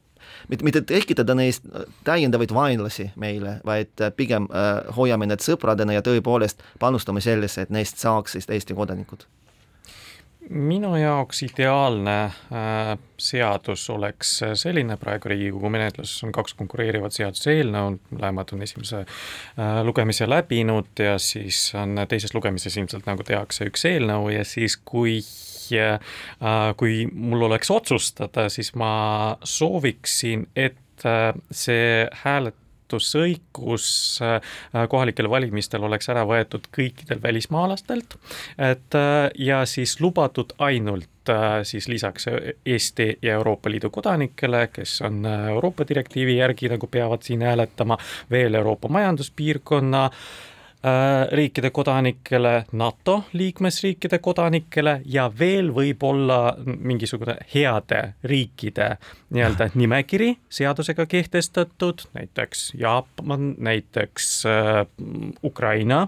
mitte, 0.49 0.65
mitte 0.65 0.83
tekitada 0.87 1.35
neist 1.35 1.67
täiendavaid 2.05 2.55
vaenlasi 2.55 3.11
meile, 3.17 3.59
vaid 3.67 4.07
pigem 4.17 4.49
äh, 4.51 4.95
hoiame 4.97 5.29
need 5.31 5.45
sõpradena 5.45 5.97
ja 5.97 6.05
tõepoolest 6.07 6.65
panustame 6.81 7.23
sellesse, 7.25 7.67
et 7.67 7.75
neist 7.75 8.03
saaksid 8.03 8.51
Eesti 8.51 8.75
kodanikud 8.75 9.27
minu 10.51 10.95
jaoks 10.99 11.45
ideaalne 11.47 12.17
äh, 12.25 12.95
seadus 13.21 13.85
oleks 13.91 14.33
selline, 14.59 14.97
praegu 15.01 15.31
Riigikogu 15.31 15.71
menetluses 15.71 16.25
on 16.27 16.33
kaks 16.35 16.57
konkureerivat 16.59 17.15
seaduseelnõu, 17.15 17.95
mõlemad 18.17 18.55
on 18.57 18.65
esimese 18.67 19.05
äh, 19.05 19.81
lugemise 19.87 20.29
läbinud 20.29 20.91
ja 20.99 21.19
siis 21.23 21.69
on 21.79 22.03
teises 22.11 22.35
lugemises 22.35 22.77
ilmselt 22.81 23.07
nagu 23.07 23.27
tehakse 23.27 23.71
üks 23.71 23.87
eelnõu 23.93 24.33
ja 24.35 24.45
siis, 24.49 24.77
kui 24.77 25.21
äh, 25.77 26.75
kui 26.77 27.07
mul 27.13 27.47
oleks 27.51 27.71
otsustada, 27.71 28.49
siis 28.51 28.75
ma 28.75 29.37
sooviksin, 29.45 30.49
et 30.57 31.07
äh, 31.07 31.31
see 31.51 32.07
hääletusõigus 32.91 34.19
äh, 34.23 34.89
kohalikel 34.89 35.31
valimistel 35.31 35.85
oleks 35.85 36.09
ära 36.09 36.25
võetud 36.27 36.67
kõikidel 36.75 37.23
välismaalastelt, 37.23 38.17
et 38.59 38.95
ja 39.39 39.65
siis 39.67 40.01
lubatud 40.01 40.53
ainult 40.59 41.09
siis 41.63 41.87
lisaks 41.89 42.27
Eesti 42.67 43.19
ja 43.23 43.35
Euroopa 43.35 43.71
Liidu 43.71 43.91
kodanikele, 43.91 44.67
kes 44.73 45.01
on 45.07 45.27
Euroopa 45.27 45.85
direktiivi 45.89 46.37
järgi 46.37 46.69
nagu 46.73 46.87
peavad 46.87 47.23
siin 47.23 47.43
hääletama, 47.43 47.99
veel 48.31 48.55
Euroopa 48.55 48.89
Majanduspiirkonna 48.89 50.11
riikide 51.33 51.71
kodanikele, 51.71 52.65
NATO 52.73 53.25
liikmesriikide 53.33 54.19
kodanikele 54.19 55.01
ja 55.05 55.27
veel 55.39 55.69
võib-olla 55.77 56.55
mingisugune 56.65 57.37
heade 57.55 58.15
riikide 58.25 58.95
nii-öelda 59.31 59.71
nimekiri 59.75 60.31
seadusega 60.49 61.07
kehtestatud, 61.07 62.07
näiteks 62.17 62.73
Jaapan, 62.81 63.55
näiteks 63.59 64.31
äh, 64.47 64.87
Ukraina 65.45 66.07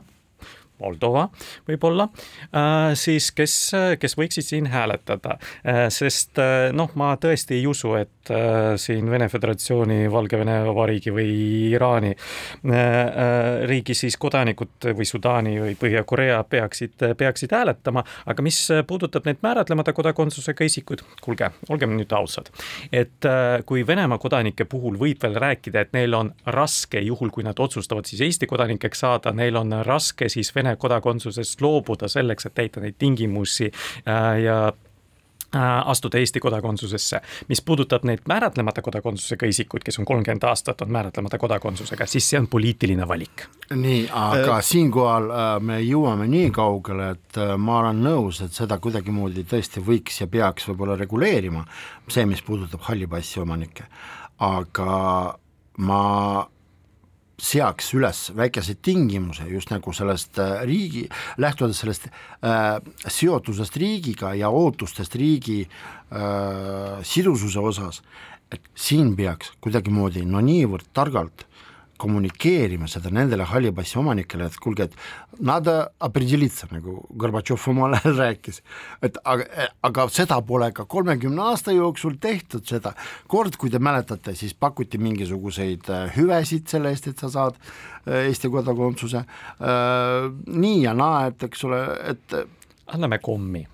Moldova 0.82 1.28
võib-olla, 1.68 2.08
äh, 2.52 2.92
siis 2.98 3.30
kes, 3.36 3.54
kes 4.00 4.16
võiksid 4.18 4.46
siin 4.46 4.68
hääletada, 4.72 5.38
äh, 5.64 5.86
sest 5.94 6.40
äh, 6.42 6.70
noh, 6.74 6.92
ma 6.98 7.14
tõesti 7.20 7.58
ei 7.60 7.66
usu, 7.70 7.94
et 8.00 8.10
siin 8.78 9.08
Vene 9.10 9.26
Föderatsiooni, 9.26 10.04
Valgevene 10.12 10.60
Vabariigi 10.62 11.10
või 11.10 11.32
Iraani 11.72 12.12
riigi 13.66 13.96
siis 13.98 14.14
kodanikud 14.22 14.86
või 14.94 15.06
Sudaani 15.08 15.56
või 15.58 15.74
Põhja-Korea 15.80 16.36
peaksid, 16.46 17.02
peaksid 17.18 17.50
hääletama, 17.50 18.04
aga 18.30 18.44
mis 18.46 18.60
puudutab 18.86 19.26
neid 19.26 19.42
määratlemata 19.42 19.90
kodakondsusega 19.96 20.68
isikuid, 20.70 21.02
kuulge, 21.18 21.50
olgem 21.74 21.96
nüüd 21.96 22.14
ausad, 22.14 22.52
et 22.94 23.26
kui 23.66 23.82
Venemaa 23.90 24.22
kodanike 24.22 24.68
puhul 24.70 25.00
võib 25.02 25.18
veel 25.26 25.34
rääkida, 25.42 25.82
et 25.82 25.98
neil 25.98 26.14
on 26.14 26.30
raske, 26.46 27.02
juhul 27.02 27.34
kui 27.34 27.42
nad 27.42 27.58
otsustavad 27.58 28.06
siis 28.06 28.22
Eesti 28.22 28.46
kodanikeks 28.46 29.02
saada, 29.02 29.34
neil 29.34 29.58
on 29.58 29.80
raske 29.82 30.30
siis 30.30 30.54
Vene 30.54 30.71
Vene 30.72 30.80
kodakondsusest 30.80 31.60
loobuda 31.60 32.08
selleks, 32.08 32.48
et 32.48 32.54
täita 32.56 32.80
neid 32.80 32.96
tingimusi 32.98 33.68
äh, 33.68 34.38
ja 34.40 34.56
äh, 34.68 35.88
astuda 35.88 36.18
Eesti 36.18 36.40
kodakondsusesse. 36.40 37.20
mis 37.48 37.60
puudutab 37.62 38.04
neid 38.08 38.22
määratlemata 38.28 38.82
kodakondsusega 38.82 39.46
isikuid, 39.46 39.84
kes 39.84 39.98
on 39.98 40.08
kolmkümmend 40.08 40.44
aastat 40.48 40.80
on 40.82 40.92
määratlemata 40.92 41.38
kodakondsusega, 41.38 42.06
siis 42.06 42.30
see 42.30 42.40
on 42.40 42.48
poliitiline 42.48 43.08
valik. 43.08 43.44
nii, 43.74 44.08
aga 44.08 44.56
äh, 44.56 44.64
siinkohal 44.64 45.28
me 45.60 45.80
jõuame 45.82 46.28
nii 46.30 46.50
kaugele, 46.50 47.10
et 47.18 47.42
ma 47.58 47.82
olen 47.82 48.02
nõus, 48.06 48.40
et 48.44 48.56
seda 48.56 48.78
kuidagimoodi 48.78 49.44
tõesti 49.44 49.84
võiks 49.84 50.22
ja 50.22 50.26
peaks 50.26 50.68
võib-olla 50.70 50.96
reguleerima, 50.96 51.66
see, 52.08 52.24
mis 52.26 52.42
puudutab 52.42 52.88
halli 52.88 53.06
passi 53.06 53.44
omanikke, 53.44 53.90
aga 54.40 54.96
ma 55.78 56.02
seaks 57.40 57.92
üles 57.96 58.24
väikeseid 58.36 58.80
tingimusi 58.84 59.46
just 59.50 59.72
nagu 59.72 59.92
sellest 59.96 60.38
äh, 60.42 60.62
riigi, 60.68 61.06
lähtudes 61.42 61.80
sellest 61.82 62.08
äh, 62.08 62.78
seotusest 63.06 63.76
riigiga 63.80 64.34
ja 64.38 64.50
ootustest 64.50 65.16
riigi 65.18 65.62
äh, 65.64 67.00
sidususe 67.02 67.60
osas, 67.60 68.02
et 68.52 68.62
siin 68.74 69.14
peaks 69.16 69.54
kuidagimoodi 69.64 70.26
no 70.28 70.42
niivõrd 70.44 70.90
targalt 70.94 71.46
kommunikeerima 72.01 72.87
seda 72.89 73.09
nendele 73.13 73.45
halli 73.49 73.71
passi 73.75 73.97
omanikele, 73.99 74.47
et 74.47 74.57
kuulge, 74.61 74.85
et 74.87 74.95
надо 75.39 75.91
определиться, 75.99 76.67
nagu 76.71 77.01
Gorbatšov 77.17 77.67
omal 77.71 77.97
ajal 77.97 78.17
rääkis, 78.17 78.61
et 79.01 79.17
aga, 79.25 79.69
aga 79.83 80.07
seda 80.13 80.39
pole 80.45 80.69
ka 80.77 80.85
kolmekümne 80.85 81.41
aasta 81.51 81.73
jooksul 81.73 82.19
tehtud 82.21 82.67
seda, 82.69 82.93
kord, 83.27 83.57
kui 83.57 83.73
te 83.73 83.81
mäletate, 83.81 84.35
siis 84.37 84.53
pakuti 84.53 85.01
mingisuguseid 85.01 85.89
äh, 85.89 86.11
hüvesid 86.17 86.69
selle 86.69 86.93
eest, 86.93 87.09
et 87.09 87.23
sa 87.23 87.31
saad 87.33 87.57
äh, 87.57 88.27
Eesti 88.27 88.51
kodakondsuse, 88.53 89.23
äh, 89.23 90.29
nii 90.53 90.83
ja 90.85 90.93
naa, 90.97 91.27
et 91.31 91.49
eks 91.49 91.65
ole, 91.65 91.81
et 92.13 92.37
anname 92.93 93.19
kommi 93.23 93.65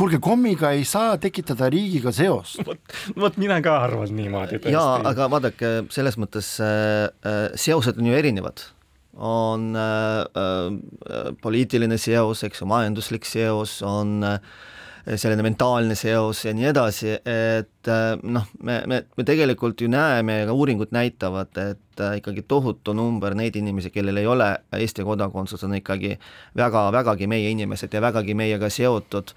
kuulge, 0.00 0.20
kommiga 0.24 0.72
ei 0.76 0.84
saa 0.88 1.18
tekitada 1.20 1.68
riigiga 1.72 2.12
seost. 2.14 2.64
vot, 3.22 3.38
mina 3.40 3.60
ka 3.64 3.76
arvan 3.84 4.12
niimoodi. 4.16 4.62
jaa, 4.72 4.98
aga 5.12 5.30
vaadake, 5.32 5.72
selles 5.92 6.18
mõttes 6.20 6.56
äh, 6.64 7.08
äh, 7.26 7.40
seosed 7.60 8.00
on 8.00 8.10
ju 8.10 8.18
erinevad 8.18 8.64
on 9.20 9.76
äh, 9.76 10.20
äh, 10.22 11.32
poliitiline 11.42 11.98
seos, 12.00 12.44
eks 12.46 12.62
ju, 12.62 12.68
majanduslik 12.70 13.26
seos, 13.28 13.80
on 13.84 14.22
äh, 14.24 14.38
selline 15.18 15.44
mentaalne 15.44 15.96
seos 15.98 16.44
ja 16.46 16.54
nii 16.56 16.68
edasi, 16.70 17.16
et 17.18 17.90
äh, 17.90 18.14
noh, 18.22 18.46
me, 18.62 18.80
me, 18.88 19.02
me 19.16 19.26
tegelikult 19.26 19.80
ju 19.80 19.90
näeme 19.92 20.40
ja 20.40 20.48
ka 20.48 20.56
uuringud 20.56 20.94
näitavad, 20.94 21.52
et 21.60 21.82
et 21.90 22.00
äh, 22.00 22.16
ikkagi 22.20 22.42
tohutu 22.48 22.92
number 22.94 23.34
neid 23.34 23.56
inimesi, 23.56 23.90
kellel 23.90 24.16
ei 24.20 24.26
ole 24.26 24.48
Eesti 24.76 25.04
kodakondsus, 25.04 25.64
on 25.66 25.74
ikkagi 25.78 26.16
väga, 26.56 26.86
vägagi 26.92 27.26
meie 27.26 27.50
inimesed 27.50 27.92
ja 27.94 28.00
vägagi 28.00 28.34
meiega 28.34 28.70
seotud. 28.70 29.32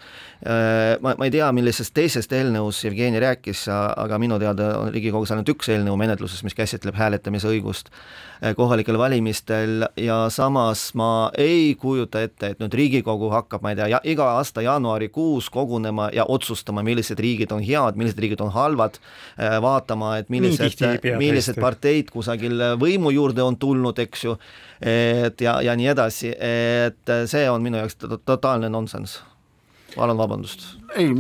Äh, 0.46 1.00
ma, 1.02 1.16
ma 1.18 1.28
ei 1.28 1.34
tea, 1.34 1.50
millisest 1.56 1.94
teisest 1.94 2.34
eelnõust 2.34 2.86
Jevgeni 2.86 3.22
rääkis, 3.24 3.66
aga 3.72 4.20
minu 4.22 4.40
teada 4.42 4.74
on 4.80 4.92
Riigikogus 4.94 5.34
ainult 5.34 5.50
üks 5.54 5.72
eelnõu 5.74 5.98
menetluses, 6.00 6.44
mis 6.46 6.56
käsitleb 6.58 6.98
hääletamise 7.00 7.50
õigust 7.50 7.90
äh, 7.90 8.54
kohalikel 8.58 8.98
valimistel 9.02 9.88
ja 9.98 10.28
samas 10.34 10.92
ma 11.00 11.32
ei 11.38 11.74
kujuta 11.80 12.22
ette, 12.24 12.54
et 12.54 12.64
nüüd 12.64 12.78
Riigikogu 12.78 13.32
hakkab, 13.34 13.66
ma 13.66 13.74
ei 13.74 13.80
tea 13.82 14.02
iga 14.14 14.30
aasta 14.38 14.64
jaanuarikuus 14.66 15.50
kogunema 15.54 16.10
ja 16.14 16.28
otsustama, 16.30 16.84
millised 16.86 17.20
riigid 17.20 17.52
on 17.56 17.64
head, 17.66 17.98
millised 17.98 18.20
riigid 18.20 18.42
on 18.44 18.52
halvad, 18.54 19.00
vaatama, 19.64 20.18
et 20.22 20.30
millised, 20.34 20.84
millised 21.18 21.60
parteid 21.62 22.12
kusagil 22.14 22.43
kuskil 22.44 22.78
võimu 22.80 23.12
juurde 23.14 23.44
on 23.44 23.58
tulnud, 23.58 23.98
eks 24.00 24.24
ju, 24.26 24.36
et 24.82 25.42
ja, 25.42 25.62
ja 25.62 25.76
nii 25.76 25.88
edasi, 25.94 26.34
et 26.34 27.14
see 27.28 27.50
on 27.50 27.64
minu 27.64 27.78
jaoks 27.78 27.98
totaalne 28.26 28.70
nonsenss. 28.70 29.22
palun 29.96 30.18
vabandust. 30.18 30.80
ei, 30.96 31.12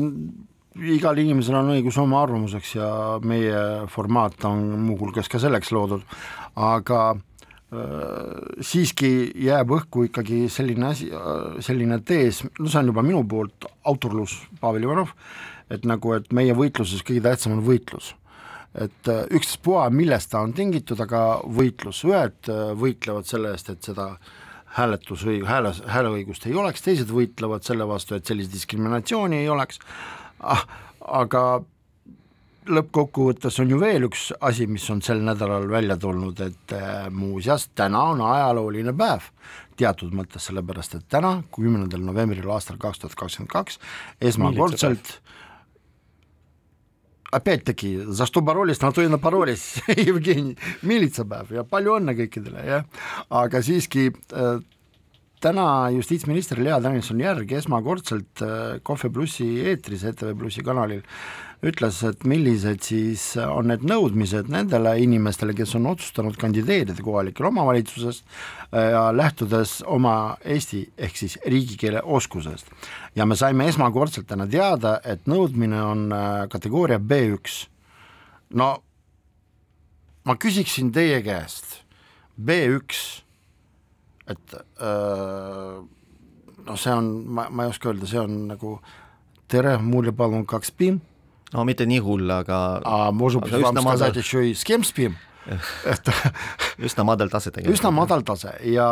igal 0.95 1.17
inimesel 1.17 1.55
on 1.55 1.75
õigus 1.75 1.97
oma 1.97 2.23
arvamuseks 2.23 2.75
ja 2.75 3.19
meie 3.23 3.87
formaat 3.87 4.43
on 4.45 4.79
muuhulgas 4.79 5.29
ka 5.29 5.39
selleks 5.39 5.71
loodud, 5.71 6.01
aga 6.55 7.15
äh, 7.15 8.57
siiski 8.59 9.31
jääb 9.35 9.71
õhku 9.71 10.07
ikkagi 10.09 10.49
selline 10.49 10.87
asi, 10.89 11.11
selline 11.59 12.01
tees, 12.01 12.43
no 12.59 12.67
see 12.67 12.81
on 12.81 12.91
juba 12.91 13.05
minu 13.05 13.23
poolt, 13.23 13.69
autorlus 13.85 14.41
Pavel 14.59 14.83
Ivanov, 14.83 15.13
et 15.69 15.85
nagu, 15.85 16.17
et 16.17 16.33
meie 16.33 16.53
võitluses 16.53 17.05
kõige 17.05 17.23
tähtsam 17.23 17.55
on 17.55 17.63
võitlus 17.63 18.13
et 18.73 19.09
äh, 19.11 19.25
ükstaspuha, 19.29 19.89
millest 19.93 20.31
ta 20.31 20.41
on 20.43 20.53
tingitud, 20.57 20.99
aga 21.03 21.41
võitlus, 21.45 22.03
ühed 22.09 22.49
äh, 22.49 22.71
võitlevad 22.77 23.29
selle 23.29 23.53
eest, 23.53 23.69
et 23.73 23.89
seda 23.89 24.13
hääletusõig-, 24.77 25.45
hääle, 25.47 25.73
hääleõigust 25.93 26.47
ei 26.49 26.57
oleks, 26.57 26.81
teised 26.85 27.11
võitlevad 27.13 27.65
selle 27.65 27.87
vastu, 27.89 28.17
et 28.17 28.25
sellist 28.29 28.53
diskriminatsiooni 28.53 29.43
ei 29.43 29.51
oleks. 29.53 29.79
Ah,, 30.41 30.65
aga 31.03 31.43
lõppkokkuvõttes 32.63 33.59
on 33.59 33.73
ju 33.73 33.79
veel 33.81 34.07
üks 34.07 34.29
asi, 34.41 34.65
mis 34.71 34.85
on 34.91 35.01
sel 35.03 35.21
nädalal 35.23 35.67
välja 35.69 35.97
tulnud, 35.99 36.39
et 36.45 36.75
äh, 36.77 37.09
muuseas, 37.11 37.69
täna 37.75 38.07
on 38.13 38.23
ajalooline 38.25 38.95
päev. 38.97 39.29
Teatud 39.77 40.13
mõttes, 40.13 40.45
sellepärast 40.49 40.99
et 40.99 41.05
täna, 41.09 41.39
kümnendal 41.53 42.03
novembril 42.05 42.49
aastal 42.53 42.77
kaks 42.81 43.01
tuhat 43.01 43.17
kakskümmend 43.17 43.53
kaks 43.53 43.79
esmakordselt 44.21 45.15
опять-таки, 47.32 47.98
за 48.06 48.26
что 48.26 48.40
боролись, 48.40 48.80
на 48.80 48.92
то 48.92 49.02
и 49.02 49.08
напоролись, 49.08 49.82
Jevgeni, 49.88 50.56
miilitsapäev 50.82 51.52
ja 51.52 51.64
palju 51.68 51.98
õnne 51.98 52.14
kõikidele, 52.16 52.64
jah. 52.64 52.86
aga 53.28 53.60
siiski 53.64 54.08
äh, 54.32 54.60
täna 55.44 55.66
justiitsminister 55.94 56.60
Lea 56.62 56.78
Danilson-Järg 56.82 57.52
esmakordselt 57.60 58.42
äh, 58.44 58.78
Kohvi 58.82 59.12
plussi 59.12 59.48
eetris, 59.68 60.06
ETV 60.08 60.34
Plussi 60.38 60.64
kanalil 60.64 61.04
ütles, 61.63 62.01
et 62.03 62.23
millised 62.27 62.83
siis 62.83 63.23
on 63.39 63.69
need 63.71 63.85
nõudmised 63.87 64.49
nendele 64.51 64.93
inimestele, 65.03 65.55
kes 65.55 65.75
on 65.79 65.87
otsustanud 65.93 66.35
kandideerida 66.39 67.03
kohalikel 67.03 67.47
omavalitsuses 67.49 68.21
äh, 68.23 68.89
ja 68.91 69.05
lähtudes 69.15 69.77
oma 69.87 70.35
eesti 70.43 70.83
ehk 70.97 71.19
siis 71.19 71.37
riigikeele 71.47 72.01
oskusest. 72.03 72.67
ja 73.15 73.25
me 73.25 73.35
saime 73.39 73.67
esmakordselt 73.71 74.27
täna 74.27 74.47
teada, 74.47 74.99
et 75.03 75.23
nõudmine 75.27 75.79
on 75.83 76.11
äh, 76.11 76.49
kategooria 76.51 76.99
B1. 76.99 77.67
no 78.59 78.75
ma 80.23 80.35
küsiksin 80.35 80.91
teie 80.91 81.21
käest, 81.23 81.79
B1, 82.39 82.99
et 84.27 84.53
öö, 84.55 85.79
äh, 85.79 85.79
noh, 86.65 86.77
see 86.79 86.93
on, 86.95 87.09
ma, 87.27 87.47
ma 87.51 87.65
ei 87.65 87.73
oska 87.73 87.91
öelda, 87.91 88.07
see 88.07 88.19
on 88.19 88.37
nagu 88.51 88.77
tere, 89.51 89.77
mulle 89.77 90.11
palun 90.15 90.45
kaks 90.47 90.71
piim 90.71 91.01
no 91.54 91.64
mitte 91.68 91.86
nii 91.88 92.02
hull, 92.04 92.30
aga 92.30 92.80
а 92.84 93.12
может 93.12 93.42
быть 93.42 93.52
вам 93.52 93.76
сказать 93.76 94.16
еще 94.16 94.50
и 94.50 94.54
с 94.54 94.64
кем 94.64 94.84
спим? 94.84 95.16
et 95.88 96.10
üsna 96.84 97.04
madal 97.08 97.30
tase 97.32 97.50
tegelikult. 97.50 97.78
üsna 97.78 97.90
madal 97.94 98.24
tase 98.26 98.52
ja 98.68 98.88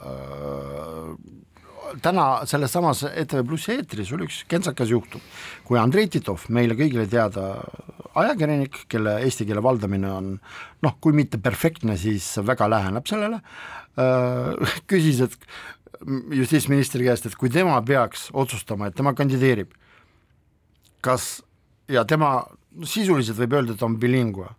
äh, 0.00 1.10
täna 2.02 2.46
selles 2.48 2.72
samas 2.72 3.02
ETV 3.04 3.42
Plussi 3.48 3.74
eetris 3.76 4.12
oli 4.14 4.28
üks 4.28 4.44
kentsakas 4.50 4.92
juhtum, 4.92 5.22
kui 5.66 5.78
Andrei 5.80 6.08
Titov, 6.08 6.46
meile 6.48 6.76
kõigile 6.78 7.06
teada 7.10 7.50
ajakirjanik, 8.20 8.84
kelle 8.90 9.18
eesti 9.24 9.46
keele 9.48 9.62
valdamine 9.64 10.10
on 10.10 10.30
noh, 10.84 10.96
kui 11.02 11.14
mitte 11.16 11.40
perfektne, 11.42 11.98
siis 12.00 12.32
väga 12.46 12.70
läheneb 12.70 13.10
sellele 13.10 13.42
äh,, 14.00 14.78
küsis, 14.90 15.22
et 15.26 15.36
justiitsministri 16.34 17.04
käest, 17.06 17.28
et 17.28 17.36
kui 17.38 17.52
tema 17.52 17.76
peaks 17.86 18.28
otsustama, 18.32 18.88
et 18.88 18.96
tema 18.96 19.12
kandideerib, 19.18 19.74
kas 21.04 21.40
ja 21.91 22.05
tema 22.07 22.43
sisuliselt 22.85 23.39
võib 23.39 23.57
öelda, 23.57 23.75
et 23.75 23.83
on 23.83 23.97
bilingua. 23.99 24.53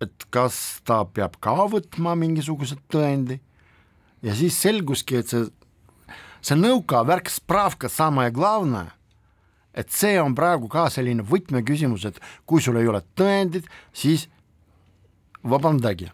et 0.00 0.24
kas 0.32 0.80
ta 0.88 1.02
peab 1.04 1.34
ka 1.44 1.52
võtma 1.68 2.14
mingisuguse 2.16 2.78
tõendi 2.88 3.36
ja 4.24 4.32
siis 4.32 4.56
selguski, 4.56 5.18
et 5.20 5.28
see, 5.28 5.42
see 6.40 6.56
nõuka 6.56 7.02
värk, 7.04 7.28
spravka, 7.28 7.90
sama 7.92 8.24
ja 8.24 8.32
glavna, 8.32 8.86
et 9.76 9.92
see 9.92 10.16
on 10.22 10.32
praegu 10.34 10.70
ka 10.72 10.86
selline 10.88 11.20
võtmeküsimus, 11.20 12.06
et 12.08 12.20
kui 12.48 12.64
sul 12.64 12.80
ei 12.80 12.88
ole 12.88 13.02
tõendit, 13.12 13.68
siis 13.92 14.24
vabandage 15.44 16.08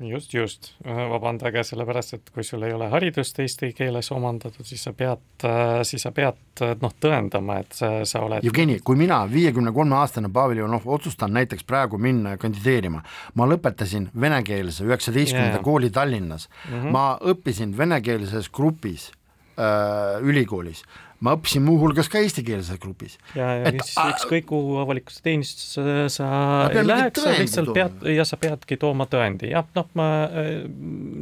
just, 0.00 0.34
just, 0.34 0.70
vabandage, 0.84 1.62
sellepärast 1.66 2.14
et 2.16 2.30
kui 2.34 2.44
sul 2.46 2.62
ei 2.66 2.72
ole 2.72 2.88
haridust 2.92 3.38
eesti 3.42 3.72
keeles 3.76 4.10
omandatud, 4.14 4.66
siis 4.66 4.82
sa 4.86 4.92
pead, 4.96 5.46
siis 5.86 6.02
sa 6.06 6.12
pead 6.16 6.64
noh, 6.80 6.94
tõendama, 7.00 7.60
et 7.64 7.76
sa, 7.76 7.92
sa 8.08 8.24
oled 8.26 8.44
Jevgeni, 8.46 8.78
kui 8.84 8.98
mina, 9.00 9.22
viiekümne 9.30 9.72
kolme 9.76 9.98
aastane 10.00 10.32
Pavel 10.32 10.62
Ivanov, 10.62 10.88
otsustan 10.88 11.34
näiteks 11.36 11.66
praegu 11.68 12.00
minna 12.00 12.36
kandideerima, 12.40 13.02
ma 13.34 13.48
lõpetasin 13.50 14.10
venekeelse 14.20 14.88
üheksateistkümnenda 14.88 15.62
kooli 15.64 15.90
Tallinnas. 15.90 16.48
Mm, 16.48 16.74
-hmm. 16.74 16.90
ma 16.90 17.06
õppisin 17.20 17.76
venekeelses 17.76 18.50
grupis 18.50 19.10
äh, 19.58 20.18
ülikoolis 20.26 20.84
ma 21.20 21.34
õppisin 21.36 21.64
muuhulgas 21.64 22.08
ka 22.08 22.20
eestikeelses 22.24 22.80
grupis. 22.80 23.18
ja, 23.36 23.50
ja 23.60 23.72
et, 23.72 23.82
ükskõik 23.84 24.46
kuhu 24.48 24.78
avalikus 24.80 25.20
teenistusse 25.24 26.06
sa 26.14 26.28
ei 26.70 26.84
läheks, 26.86 27.20
sa 27.20 27.34
lihtsalt 27.36 27.72
pead 27.76 28.06
ja 28.14 28.24
sa 28.28 28.38
peadki 28.40 28.78
tooma 28.80 29.06
tõendi, 29.10 29.50
jah, 29.52 29.66
noh, 29.76 29.90
ma, 30.00 30.06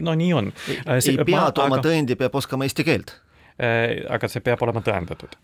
no 0.09 0.15
nii 0.19 0.35
on. 0.39 0.53
ei 0.95 1.19
pea 1.19 1.49
ma, 1.49 1.49
tooma 1.55 1.81
aga... 1.81 1.89
tõendi, 1.91 2.19
peab 2.21 2.39
oskama 2.39 2.69
eesti 2.69 2.87
keelt 2.87 3.17
aga 3.58 4.28
see 4.32 4.42
peab 4.42 4.62
olema 4.66 4.82
tõendatud. 4.84 5.36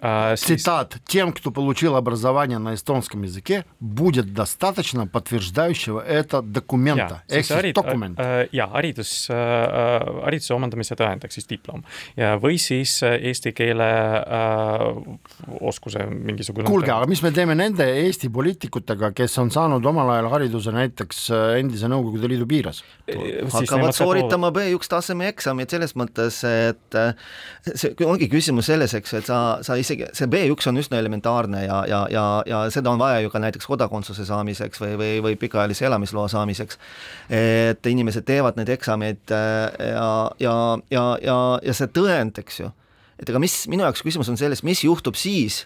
Цитат. 0.42 0.98
Тем, 1.08 1.32
кто 1.34 1.52
получил 1.52 1.96
образование 1.96 2.58
на 2.58 2.74
эстонском 2.74 3.22
языке, 3.22 3.65
будет 3.80 4.34
достаточно 4.34 5.06
подтверждающего 5.08 6.00
это 6.00 6.42
документа. 6.42 7.24
ehk 7.30 7.46
siis 7.46 7.74
dokument. 7.74 8.18
ja 8.52 8.68
haridus, 8.68 9.28
hariduse 9.30 10.54
omandamise 10.54 10.96
tõend 10.96 11.24
ehk 11.24 11.32
siis 11.32 11.48
diplom 11.48 11.84
ja, 12.15 12.38
või 12.38 12.58
siis 12.58 13.02
eesti 13.04 13.54
keele 13.54 13.89
oskuse 15.62 16.06
mingisugune. 16.10 16.65
kuulge, 16.68 16.92
aga 16.92 17.06
mis 17.06 17.22
me 17.22 17.32
teeme 17.32 17.56
nende 17.56 17.86
Eesti 18.00 18.30
poliitikutega, 18.30 19.12
kes 19.13 19.38
on 19.38 19.52
saanud 19.52 19.86
omal 19.86 20.10
ajal 20.15 20.30
hariduse 20.34 20.74
näiteks 20.74 21.30
endise 21.60 21.88
Nõukogude 21.89 22.30
Liidu 22.30 22.48
piires? 22.48 22.84
hakkavad 23.06 23.94
sooritama 23.94 24.50
B1 24.56 24.89
taseme 24.89 25.30
eksamit 25.30 25.70
selles 25.70 25.96
mõttes, 25.98 26.42
et 26.46 27.00
see 27.76 27.94
ongi 28.09 28.29
küsimus 28.31 28.69
selles, 28.71 28.95
eks, 28.97 29.14
et 29.19 29.29
sa, 29.29 29.38
sa 29.64 29.77
isegi, 29.81 30.07
see 30.17 30.29
B1 30.31 30.69
on 30.71 30.81
üsna 30.81 31.01
elementaarne 31.01 31.64
ja, 31.64 31.81
ja, 31.90 32.05
ja, 32.12 32.25
ja 32.49 32.62
seda 32.75 32.93
on 32.93 33.01
vaja 33.01 33.23
ju 33.25 33.33
ka 33.33 33.43
näiteks 33.43 33.69
kodakondsuse 33.69 34.27
saamiseks 34.29 34.81
või, 34.83 34.95
või, 35.01 35.11
või 35.29 35.37
pikaajalise 35.40 35.88
elamisloa 35.88 36.29
saamiseks. 36.33 36.79
et 37.29 37.87
inimesed 37.87 38.27
teevad 38.29 38.59
neid 38.61 38.73
eksameid 38.75 39.35
äh, 39.35 39.90
ja, 39.90 40.09
ja, 40.40 40.57
ja, 40.90 41.05
ja, 41.23 41.38
ja 41.62 41.77
see 41.77 41.90
tõend, 41.95 42.40
eks 42.45 42.61
ju, 42.62 42.71
et 43.21 43.31
ega 43.31 43.43
mis, 43.43 43.64
minu 43.71 43.87
jaoks 43.87 44.05
küsimus 44.07 44.31
on 44.33 44.40
selles, 44.40 44.64
mis 44.67 44.85
juhtub 44.85 45.19
siis, 45.19 45.64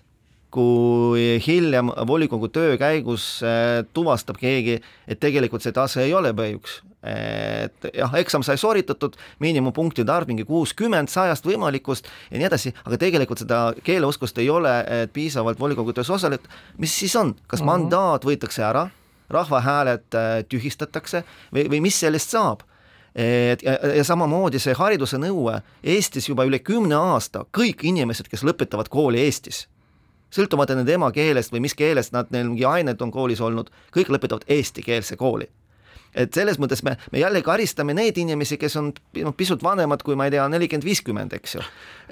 kui 0.51 1.39
hiljem 1.45 1.91
volikogu 2.09 2.49
töö 2.49 2.77
käigus 2.81 3.39
äh, 3.45 3.85
tuvastab 3.95 4.39
keegi, 4.41 4.79
et 5.09 5.21
tegelikult 5.21 5.65
see 5.65 5.75
tase 5.77 6.07
ei 6.07 6.15
ole 6.17 6.33
B1, 6.37 6.79
et 7.09 7.89
jah, 7.95 8.15
eksam 8.19 8.43
sai 8.43 8.57
sooritatud, 8.59 9.17
miinimumpunktide 9.45 10.13
arv 10.13 10.31
mingi 10.31 10.47
kuuskümmend 10.49 11.13
sajast 11.13 11.47
võimalikust 11.47 12.09
ja 12.31 12.41
nii 12.41 12.49
edasi, 12.49 12.73
aga 12.85 13.01
tegelikult 13.01 13.45
seda 13.45 13.61
keeleoskust 13.85 14.41
ei 14.41 14.49
ole, 14.51 14.73
et 15.03 15.13
piisavalt 15.13 15.61
volikogu 15.61 15.93
töös 15.93 16.11
osaleda, 16.11 16.49
mis 16.79 16.97
siis 16.97 17.17
on, 17.17 17.35
kas 17.47 17.61
mm 17.61 17.69
-hmm. 17.69 17.85
mandaat 17.85 18.25
võetakse 18.25 18.65
ära, 18.65 18.89
rahvahääled 19.31 20.17
äh, 20.17 20.45
tühistatakse 20.49 21.25
või, 21.53 21.69
või 21.69 21.81
mis 21.81 22.01
sellest 22.01 22.31
saab? 22.31 22.65
et 23.19 23.63
ja, 23.63 23.73
ja 23.97 24.05
samamoodi 24.05 24.59
see 24.63 24.75
hariduse 24.77 25.19
nõue 25.19 25.63
Eestis 25.83 26.29
juba 26.29 26.45
üle 26.45 26.59
kümne 26.59 26.95
aasta, 26.95 27.45
kõik 27.57 27.83
inimesed, 27.83 28.29
kes 28.29 28.45
lõpetavad 28.47 28.89
kooli 28.89 29.25
Eestis, 29.25 29.67
sõltumata 30.35 30.77
nende 30.79 30.95
emakeelest 30.99 31.55
või 31.55 31.65
mis 31.69 31.77
keelest 31.79 32.13
nad, 32.17 32.31
neil 32.35 32.51
mingi 32.51 32.67
ained 32.69 33.01
on 33.03 33.15
koolis 33.15 33.41
olnud, 33.41 33.73
kõik 33.95 34.13
lõpetavad 34.13 34.47
eestikeelse 34.49 35.17
kooli 35.17 35.49
et 36.17 36.35
selles 36.35 36.59
mõttes 36.61 36.83
me, 36.87 36.95
me 37.13 37.21
jälle 37.21 37.43
karistame 37.45 37.95
neid 37.97 38.17
inimesi, 38.21 38.59
kes 38.61 38.77
on 38.81 38.91
noh, 39.23 39.35
pisut 39.37 39.63
vanemad 39.65 40.03
kui 40.07 40.17
ma 40.19 40.29
ei 40.29 40.35
tea, 40.35 40.47
nelikümmend, 40.51 40.87
viiskümmend, 40.87 41.35
eks 41.39 41.57
ju. 41.59 41.65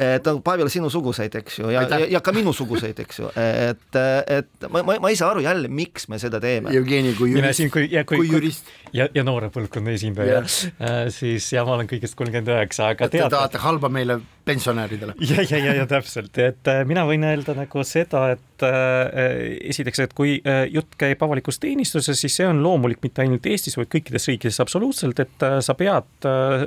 et 0.09 0.29
noh, 0.29 0.41
Pavel, 0.45 0.69
sinusuguseid, 0.73 1.35
eks 1.41 1.61
ju, 1.61 1.71
ja, 1.73 1.87
ja, 1.89 2.01
ja 2.17 2.23
ka 2.25 2.35
minusuguseid, 2.37 2.99
eks 3.07 3.23
ju, 3.23 3.33
et, 3.41 4.01
et 4.37 4.69
ma, 4.69 4.83
ma, 4.87 4.99
ma 5.03 5.13
ei 5.13 5.19
saa 5.19 5.33
aru 5.35 5.45
jälle, 5.47 5.71
miks 5.73 6.11
me 6.13 6.21
seda 6.23 6.41
teeme. 6.43 6.75
Jevgeni 6.77 7.15
kui 7.19 7.33
jurist, 7.35 7.65
kui, 7.73 7.89
kui, 7.89 8.07
kui 8.13 8.31
jurist. 8.31 8.73
ja, 8.97 9.09
ja 9.15 9.27
noore 9.27 9.51
põlvkonna 9.55 9.97
esindaja 9.97 10.43
äh,, 10.45 11.07
siis 11.15 11.49
ja 11.55 11.65
ma 11.67 11.79
olen 11.79 11.91
kõigest 11.91 12.19
kolmkümmend 12.19 12.53
üheksa, 12.53 12.93
aga 12.95 13.11
tead. 13.11 13.27
Te 13.31 13.37
tahate 13.39 13.65
halba 13.65 13.91
meile 13.93 14.21
pensionäridele. 14.47 15.15
ja, 15.31 15.43
ja, 15.43 15.59
ja, 15.59 15.75
ja 15.81 15.87
täpselt, 15.91 16.39
et 16.39 16.71
äh, 16.71 16.83
mina 16.89 17.07
võin 17.09 17.25
öelda 17.27 17.57
nagu 17.57 17.83
seda, 17.87 18.29
et 18.37 18.65
äh, 18.65 19.57
esiteks, 19.73 20.03
et 20.05 20.15
kui 20.17 20.37
äh, 20.47 20.65
jutt 20.73 20.95
käib 21.01 21.23
avalikust 21.27 21.61
teenistusest, 21.65 22.23
siis 22.23 22.39
see 22.39 22.47
on 22.49 22.63
loomulik 22.65 23.03
mitte 23.05 23.25
ainult 23.25 23.47
Eestis, 23.51 23.77
vaid 23.79 23.91
kõikides 23.93 24.29
riikides 24.31 24.61
absoluutselt, 24.63 25.21
et 25.23 25.47
äh, 25.47 25.59
sa 25.65 25.75
pead 25.79 26.29
äh, 26.29 26.67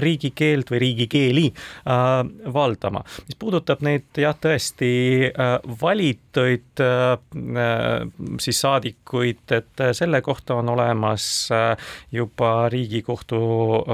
riigikeelt 0.00 0.72
või 0.72 0.82
riigikeeli 0.86 1.46
äh, 1.52 2.16
valdama. 2.54 3.04
mis 3.28 3.38
puudutab 3.38 3.84
neid 3.84 4.08
jah, 4.18 4.36
tõesti 4.38 4.88
valituid 5.80 6.80
siis 8.42 8.60
saadikuid, 8.62 9.42
et 9.54 9.82
selle 9.96 10.20
kohta 10.24 10.56
on 10.58 10.70
olemas 10.72 11.26
juba 12.14 12.50
Riigikohtu 12.72 13.38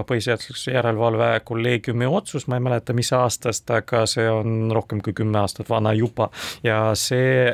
põhiseaduslikkuse 0.09 0.75
järelevalve 0.75 1.29
kolleegiumi 1.49 2.09
otsus, 2.09 2.47
ma 2.49 2.59
ei 2.59 2.65
mäleta, 2.65 2.97
mis 2.97 3.13
aastast, 3.25 3.71
aga 3.75 4.05
see 4.11 4.27
on 4.31 4.71
rohkem 4.75 5.01
kui 5.05 5.17
kümme 5.17 5.41
aastat 5.41 5.71
vana 5.71 5.95
juba 5.97 6.31
ja 6.65 6.79
see, 6.99 7.51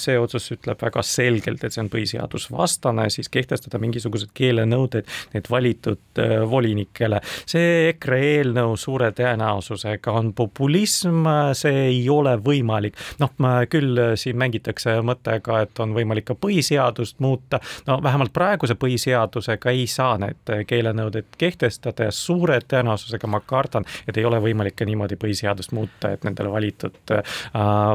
see 0.00 0.18
otsus 0.18 0.50
ütleb 0.54 0.80
väga 0.82 1.02
selgelt, 1.06 1.64
et 1.64 1.74
see 1.74 1.82
on 1.84 1.90
põhiseadusvastane, 1.92 3.08
siis 3.12 3.30
kehtestada 3.32 3.80
mingisugused 3.82 4.32
keelenõuded 4.34 5.08
need 5.34 5.50
valitud 5.50 6.20
äh, 6.20 6.50
volinikele. 6.50 7.20
see 7.46 7.88
EKRE 7.92 8.20
eelnõu 8.34 8.76
suure 8.80 9.10
tõenäosusega 9.16 10.14
on 10.14 10.32
populism, 10.36 11.26
see 11.56 11.86
ei 11.88 12.02
ole 12.10 12.36
võimalik. 12.42 12.98
noh, 13.22 13.32
küll 13.70 13.98
äh, 13.98 14.14
siin 14.20 14.38
mängitakse 14.40 14.98
mõttega, 15.02 15.62
et 15.64 15.80
on 15.80 15.94
võimalik 15.96 16.28
ka 16.30 16.38
põhiseadust 16.38 17.20
muuta, 17.24 17.60
no 17.86 18.00
vähemalt 18.02 18.32
praeguse 18.32 18.74
põhiseadusega 18.74 19.74
ei 19.74 19.86
saa 19.90 20.18
need 20.18 20.52
äh, 20.52 20.64
keelenõuded 20.66 21.38
kehtestada 21.38 22.08
ja 22.08 22.14
suure 22.14 22.60
tõenäosusega 22.68 23.30
ma 23.30 23.40
kardan, 23.40 23.86
et 24.08 24.16
ei 24.16 24.24
ole 24.24 24.40
võimalik 24.42 24.63
ka 24.72 24.86
niimoodi 24.88 25.18
põhiseadust 25.20 25.74
muuta, 25.76 26.14
et 26.14 26.24
nendele 26.24 26.50
valitud 26.52 27.12
äh, 27.12 27.36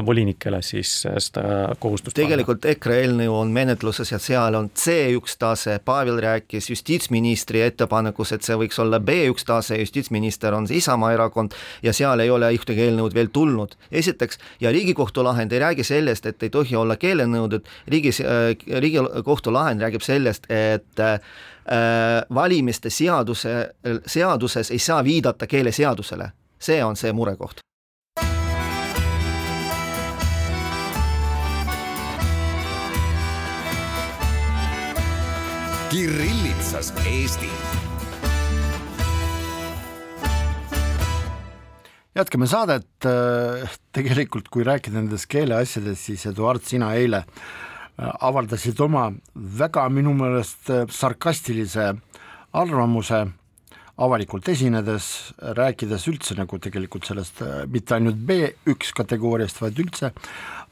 volinikele 0.06 0.62
siis 0.62 0.92
seda 1.02 1.74
kohustust 1.82 2.16
tegelikult 2.16 2.62
panna. 2.62 2.76
EKRE 2.76 2.98
eelnõu 3.02 3.34
on 3.40 3.50
menetluses 3.54 4.12
ja 4.12 4.20
seal 4.22 4.54
on 4.54 4.70
C1 4.70 5.36
tase, 5.40 5.78
Pavel 5.84 6.20
rääkis 6.22 6.70
justiitsministri 6.70 7.64
ettepanekus, 7.66 8.34
et 8.36 8.46
see 8.46 8.58
võiks 8.60 8.78
olla 8.82 9.00
B1 9.02 9.46
tase, 9.46 9.78
justiitsminister 9.80 10.54
on 10.54 10.68
see 10.70 10.80
Isamaa 10.80 11.12
erakond 11.16 11.56
ja 11.82 11.92
seal 11.96 12.22
ei 12.22 12.30
ole 12.30 12.52
ühtegi 12.56 12.86
eelnõud 12.86 13.14
veel 13.14 13.32
tulnud. 13.32 13.76
esiteks, 13.90 14.38
ja 14.60 14.70
Riigikohtu 14.70 15.24
lahend 15.24 15.52
ei 15.52 15.58
räägi 15.58 15.84
sellest, 15.84 16.26
et 16.26 16.42
ei 16.42 16.50
tohi 16.50 16.76
olla 16.76 16.96
keelenõuded, 16.96 17.66
riigis 17.88 18.20
äh,, 18.20 18.54
Riigikohtu 18.80 19.52
lahend 19.52 19.82
räägib 19.82 20.04
sellest, 20.04 20.46
et 20.50 21.00
äh, 21.00 21.18
valimiste 22.34 22.90
seaduse, 22.90 23.74
seaduses 24.06 24.70
ei 24.70 24.78
saa 24.78 25.04
viidata 25.04 25.46
keeleseadusele, 25.46 26.30
see 26.60 26.82
on 26.84 26.96
see 26.96 27.12
murekoht. 27.12 27.60
Kirillitsas 35.90 36.92
Eesti. 37.06 37.50
jätkame 42.14 42.46
saadet, 42.50 43.06
tegelikult 43.94 44.48
kui 44.52 44.64
rääkida 44.66 44.98
nendest 44.98 45.28
keeleasjadest, 45.30 46.10
siis 46.10 46.26
Eduard, 46.28 46.64
sina 46.66 46.92
eile 46.98 47.22
äh, 47.22 48.10
avaldasid 48.26 48.80
oma 48.84 49.06
väga 49.34 49.86
minu 49.92 50.12
meelest 50.18 50.70
äh, 50.74 50.84
sarkastilise 50.90 51.94
arvamuse 52.52 53.26
avalikult 54.00 54.48
esinedes, 54.48 55.06
rääkides 55.56 56.06
üldse 56.10 56.36
nagu 56.38 56.58
tegelikult 56.62 57.08
sellest 57.08 57.42
äh, 57.44 57.62
mitte 57.70 57.96
ainult 57.96 58.20
B1 58.26 58.94
kategooriast, 58.96 59.60
vaid 59.60 59.80
üldse 59.82 60.12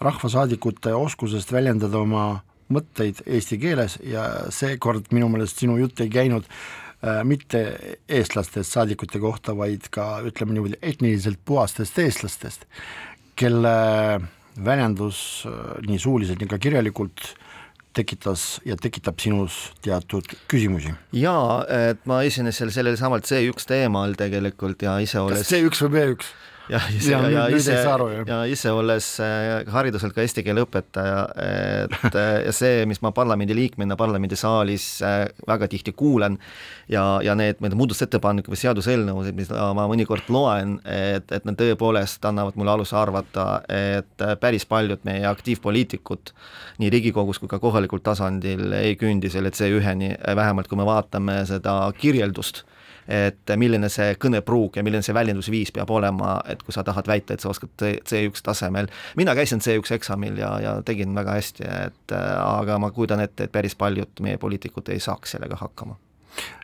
rahvasaadikute 0.05 0.95
oskusest 0.97 1.53
väljendada 1.53 2.01
oma 2.01 2.26
mõtteid 2.72 3.22
eesti 3.26 3.59
keeles 3.61 3.99
ja 4.05 4.24
seekord 4.53 5.09
minu 5.16 5.31
meelest 5.33 5.61
sinu 5.61 5.79
jutt 5.81 6.01
ei 6.05 6.12
käinud 6.12 6.49
äh, 6.49 7.20
mitte 7.29 7.62
eestlastest 8.09 8.76
saadikute 8.76 9.20
kohta, 9.20 9.57
vaid 9.57 9.91
ka 9.93 10.18
ütleme 10.29 10.57
niimoodi 10.57 10.81
etniliselt 10.81 11.41
puhastest 11.45 12.01
eestlastest, 12.01 12.64
kelle 13.39 13.74
väljendus 14.64 15.20
äh, 15.49 15.76
nii 15.89 16.01
suuliselt 16.01 16.41
kui 16.41 16.51
ka 16.51 16.61
kirjalikult 16.62 17.35
tekitas 17.99 18.44
ja 18.68 18.76
tekitab 18.78 19.18
sinus 19.22 19.59
teatud 19.84 20.28
küsimusi? 20.51 20.94
jaa, 21.16 21.64
et 21.90 22.05
ma 22.09 22.22
esinesin 22.26 22.72
sellel 22.74 22.99
samal 23.01 23.24
C1 23.26 23.66
teemal 23.68 24.14
tegelikult 24.18 24.86
ja 24.86 24.99
ise 25.05 25.20
olles 25.22 25.44
kas 25.44 25.53
C1 25.55 25.84
või 25.86 25.94
B1? 25.96 26.30
Ja 26.68 26.80
ise, 26.92 27.12
ja, 27.12 27.20
ja 27.30 27.44
ise, 27.56 27.76
ja 28.26 28.38
ise 28.48 28.72
olles 28.72 29.08
äh, 29.24 29.64
hariduselt 29.72 30.14
ka 30.16 30.22
eesti 30.24 30.44
keele 30.46 30.64
õpetaja, 30.66 31.22
et 31.40 32.16
äh, 32.22 32.32
ja 32.46 32.54
see, 32.54 32.84
mis 32.88 33.00
ma 33.04 33.12
parlamendiliikmena 33.16 33.96
parlamendisaalis 33.98 34.86
äh, 35.06 35.16
väga 35.48 35.68
tihti 35.72 35.94
kuulen 35.96 36.38
ja, 36.92 37.04
ja 37.24 37.36
need, 37.38 37.62
need 37.64 37.76
muudatusettepanekud 37.78 38.52
või 38.52 38.62
seaduseelnõud, 38.62 39.32
mida 39.36 39.70
ma 39.76 39.88
mõnikord 39.90 40.28
loen, 40.32 40.78
et, 40.84 41.28
et 41.32 41.48
need 41.48 41.58
tõepoolest 41.60 42.24
annavad 42.28 42.58
mulle 42.60 42.76
aluse 42.76 42.96
arvata, 42.98 43.48
et 43.72 44.26
päris 44.40 44.66
paljud 44.68 45.04
meie 45.08 45.26
aktiivpoliitikud 45.28 46.32
nii 46.78 46.90
Riigikogus 46.92 47.40
kui 47.42 47.50
ka 47.50 47.60
kohalikul 47.62 48.02
tasandil 48.04 48.72
ei 48.78 48.96
küündi 48.98 49.30
selle 49.32 49.50
C1-ni, 49.54 50.14
vähemalt 50.36 50.68
kui 50.70 50.78
me 50.78 50.86
vaatame 50.88 51.40
seda 51.48 51.80
kirjeldust 51.98 52.64
et 53.09 53.52
milline 53.56 53.88
see 53.92 54.12
kõnepruuk 54.20 54.76
ja 54.76 54.84
milline 54.84 55.04
see 55.04 55.16
väljendusviis 55.16 55.72
peab 55.72 55.90
olema, 55.96 56.36
et 56.50 56.61
kui 56.62 56.74
sa 56.76 56.84
tahad 56.84 57.09
väita, 57.09 57.34
et 57.34 57.44
sa 57.44 57.48
oskad 57.48 57.72
C1 57.80 58.42
tasemel, 58.44 58.90
mina 59.16 59.34
käisin 59.38 59.62
C1 59.64 59.94
eksamil 59.96 60.36
ja, 60.40 60.50
ja 60.61 60.74
tegin 60.84 61.16
väga 61.16 61.38
hästi, 61.38 61.70
et 61.88 62.16
aga 62.18 62.76
ma 62.82 62.92
kujutan 62.92 63.24
ette, 63.24 63.48
et 63.48 63.54
päris 63.54 63.78
paljud 63.78 64.20
meie 64.24 64.40
poliitikud 64.40 64.92
ei 64.92 65.00
saaks 65.00 65.36
sellega 65.36 65.56
hakkama. 65.61 65.96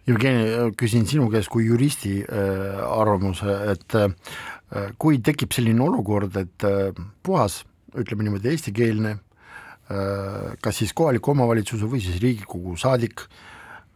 Jevgeni, 0.06 0.72
küsin 0.78 1.06
sinu 1.08 1.30
käest 1.32 1.48
kui 1.50 1.64
juristi 1.66 2.18
äh, 2.22 2.82
arvamuse, 2.84 3.56
et 3.72 3.96
äh, 3.98 4.92
kui 5.00 5.22
tekib 5.24 5.56
selline 5.56 5.80
olukord, 5.82 6.36
et 6.36 6.68
äh, 6.68 6.92
puhas, 7.24 7.62
ütleme 7.96 8.26
niimoodi, 8.26 8.52
eestikeelne 8.52 9.16
äh, 9.16 10.52
kas 10.60 10.82
siis 10.82 10.92
kohaliku 10.92 11.32
omavalitsuse 11.32 11.88
või 11.88 12.04
siis 12.04 12.20
Riigikogu 12.22 12.76
saadik 12.78 13.24
äh, 13.24 13.42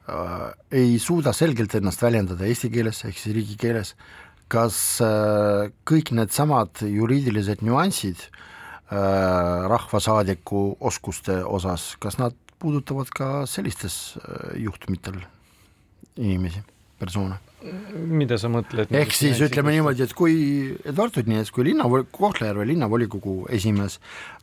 Äh, 0.08 0.52
ei 0.72 0.98
suuda 1.02 1.34
selgelt 1.36 1.74
ennast 1.76 2.00
väljendada 2.00 2.46
eesti 2.48 2.70
keeles 2.72 3.02
ehk 3.04 3.18
siis 3.20 3.34
riigikeeles, 3.36 3.92
kas 4.48 4.78
äh, 5.04 5.68
kõik 5.88 6.14
needsamad 6.16 6.80
juriidilised 6.88 7.60
nüansid 7.66 8.22
äh, 8.24 8.96
rahvasaadiku 9.68 10.62
oskuste 10.80 11.42
osas, 11.44 11.90
kas 12.00 12.16
nad 12.22 12.36
puudutavad 12.58 13.12
ka 13.14 13.28
sellistes 13.46 14.16
juhtumitel 14.56 15.20
inimesi, 16.16 16.64
persoone? 16.98 17.38
mida 18.08 18.36
sa 18.38 18.46
mõtled? 18.52 18.92
ehk 18.94 19.14
siis 19.16 19.40
ütleme 19.42 19.72
niimoodi, 19.74 20.04
et 20.06 20.14
kui 20.16 20.36
Eduard 20.86 21.16
Odinets 21.18 21.50
kui 21.54 21.66
linna, 21.66 21.88
Kohtla-Järve 22.14 22.66
linnavolikogu 22.68 23.40
esimees 23.54 23.98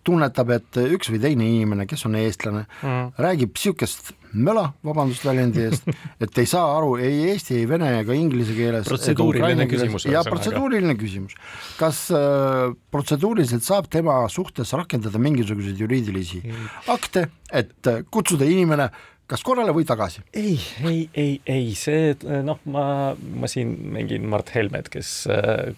tunnetab, 0.06 0.52
et 0.58 0.82
üks 0.84 1.10
või 1.14 1.22
teine 1.24 1.48
inimene, 1.48 1.88
kes 1.90 2.06
on 2.10 2.20
eestlane 2.20 2.66
mm., 2.68 3.16
räägib 3.24 3.56
niisugust 3.56 4.12
möla, 4.36 4.66
vabandust 4.84 5.24
väljendi 5.24 5.64
eest, 5.64 5.88
et 6.24 6.44
ei 6.44 6.50
saa 6.50 6.76
aru 6.76 6.98
ei 7.00 7.32
eesti, 7.32 7.62
ei 7.62 7.70
vene 7.72 7.94
ega 8.02 8.20
inglise 8.20 8.54
keeles. 8.58 8.92
protseduuriline 8.92 9.70
küsimus. 9.72 10.10
ja 10.12 10.26
protseduuriline 10.28 11.00
küsimus. 11.00 11.40
kas 11.80 12.06
äh, 12.12 12.76
protseduuriliselt 12.92 13.64
saab 13.64 13.88
tema 13.88 14.20
suhtes 14.28 14.76
rakendada 14.76 15.24
mingisuguseid 15.24 15.80
juriidilisi 15.80 16.44
mm. 16.44 16.72
akte, 16.92 17.30
et 17.56 17.94
kutsuda 18.12 18.44
inimene 18.52 18.92
äh, 18.92 19.04
kas 19.28 19.42
korrale 19.46 19.74
või 19.74 19.86
tagasi? 19.88 20.22
ei, 20.38 20.58
ei, 20.86 21.00
ei, 21.18 21.40
ei, 21.50 21.72
see 21.78 22.14
noh, 22.46 22.60
ma, 22.70 22.86
ma 23.16 23.50
siin 23.50 23.74
mängin 23.96 24.28
Mart 24.30 24.52
Helmet, 24.54 24.90
kes 24.94 25.12
äh, 25.34 25.74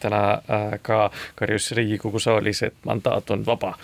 täna 0.00 0.22
äh, 0.48 0.78
ka 0.82 1.10
karjus 1.38 1.70
Riigikogu 1.76 2.20
saalis, 2.22 2.62
et 2.64 2.78
mandaat 2.88 3.30
on 3.34 3.44
vaba. 3.46 3.74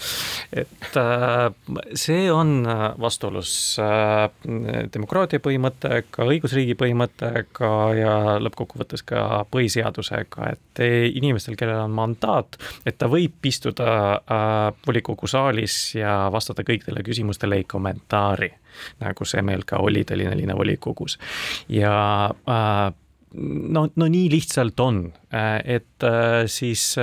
et 0.53 0.97
äh, 1.01 1.49
see 1.93 2.31
on 2.33 2.64
vastuolus 3.01 3.53
äh, 3.83 4.31
demokraatia 4.95 5.43
põhimõttega, 5.45 6.25
õigusriigi 6.25 6.79
põhimõttega 6.81 7.72
ja 7.99 8.16
lõppkokkuvõttes 8.41 9.05
ka 9.05 9.45
põhiseadusega, 9.53 10.49
et 10.55 10.85
inimestel, 11.12 11.59
kellel 11.61 11.85
on 11.85 11.93
mandaat, 11.95 12.57
et 12.87 12.97
ta 12.99 13.11
võib 13.12 13.53
istuda 13.53 13.91
äh, 14.16 14.72
volikogu 14.87 15.29
saalis 15.31 15.77
ja 15.99 16.16
vastata 16.33 16.64
kõikidele 16.64 17.05
küsimustele, 17.05 17.61
ei 17.61 17.68
kommenta 17.68 18.13
kommentaari, 18.14 18.50
nagu 19.02 19.26
see 19.26 19.42
meil 19.42 19.64
ka 19.66 19.78
oli 19.82 20.04
Tallinna 20.04 20.36
linnavolikogus. 20.36 21.18
ja 21.68 22.30
äh, 22.48 22.92
no, 23.68 23.88
no 23.96 24.08
nii 24.08 24.30
lihtsalt 24.30 24.80
on, 24.80 25.12
äh, 25.34 25.60
et 25.64 26.02
äh, 26.02 26.46
siis 26.46 26.96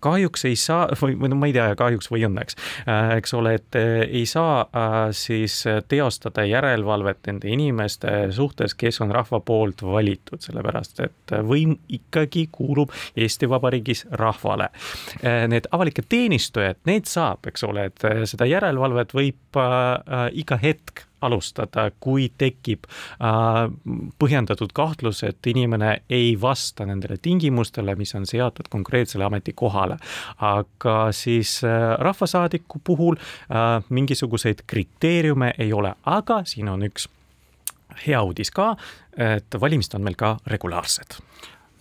kahjuks 0.00 0.44
ei 0.44 0.56
saa 0.56 0.88
või, 1.02 1.16
või 1.18 1.30
no 1.32 1.38
ma 1.40 1.48
ei 1.50 1.54
tea, 1.56 1.70
kahjuks 1.78 2.10
või 2.12 2.24
õnneks, 2.28 2.58
äh, 2.86 3.14
eks 3.18 3.34
ole, 3.38 3.54
et 3.60 3.78
äh, 3.78 4.02
ei 4.08 4.24
saa 4.28 4.64
äh, 4.64 4.98
siis 5.16 5.62
teostada 5.88 6.44
järelevalvet 6.48 7.22
nende 7.30 7.50
inimeste 7.52 8.32
suhtes, 8.34 8.74
kes 8.78 9.00
on 9.04 9.14
rahva 9.14 9.40
poolt 9.44 9.84
valitud, 9.86 10.42
sellepärast 10.42 11.00
et 11.06 11.36
võim 11.46 11.76
ikkagi 11.92 12.48
kuulub 12.52 12.92
Eesti 13.16 13.48
Vabariigis 13.48 14.04
rahvale. 14.18 14.68
Need 15.22 15.68
avalikud 15.74 16.06
teenistujad, 16.10 16.80
need 16.88 17.08
saab, 17.10 17.46
eks 17.48 17.64
ole, 17.66 17.88
et 17.90 18.04
seda 18.30 18.46
järelevalvet 18.48 19.14
võib 19.16 19.60
iga 20.42 20.58
hetk 20.62 21.06
alustada, 21.22 21.90
kui 22.00 22.28
tekib 22.38 22.86
äh, 22.86 23.66
põhjendatud 24.20 24.72
kahtlus, 24.74 25.22
et 25.26 25.46
inimene 25.46 25.94
ei 26.10 26.34
vasta 26.40 26.86
nendele 26.88 27.18
tingimustele, 27.22 27.94
mis 27.98 28.14
on 28.18 28.26
seatud 28.28 28.70
konkreetsele 28.72 29.26
ametikohale. 29.28 29.61
Aga 30.38 30.96
siis 31.12 31.60
äh, 31.64 31.94
rahvasaadiku 31.98 32.80
puhul 32.84 33.16
äh, 33.16 33.84
mingisuguseid 33.88 34.64
kriteeriume 34.66 35.54
ei 35.58 35.72
ole, 35.72 35.94
aga 36.04 36.42
siin 36.44 36.68
on 36.68 36.82
üks 36.88 37.08
hea 38.06 38.22
uudis 38.24 38.50
ka, 38.50 38.72
et 39.20 39.60
valimised 39.60 39.94
on 39.98 40.04
meil 40.06 40.16
ka 40.16 40.36
regulaarsed 40.48 41.20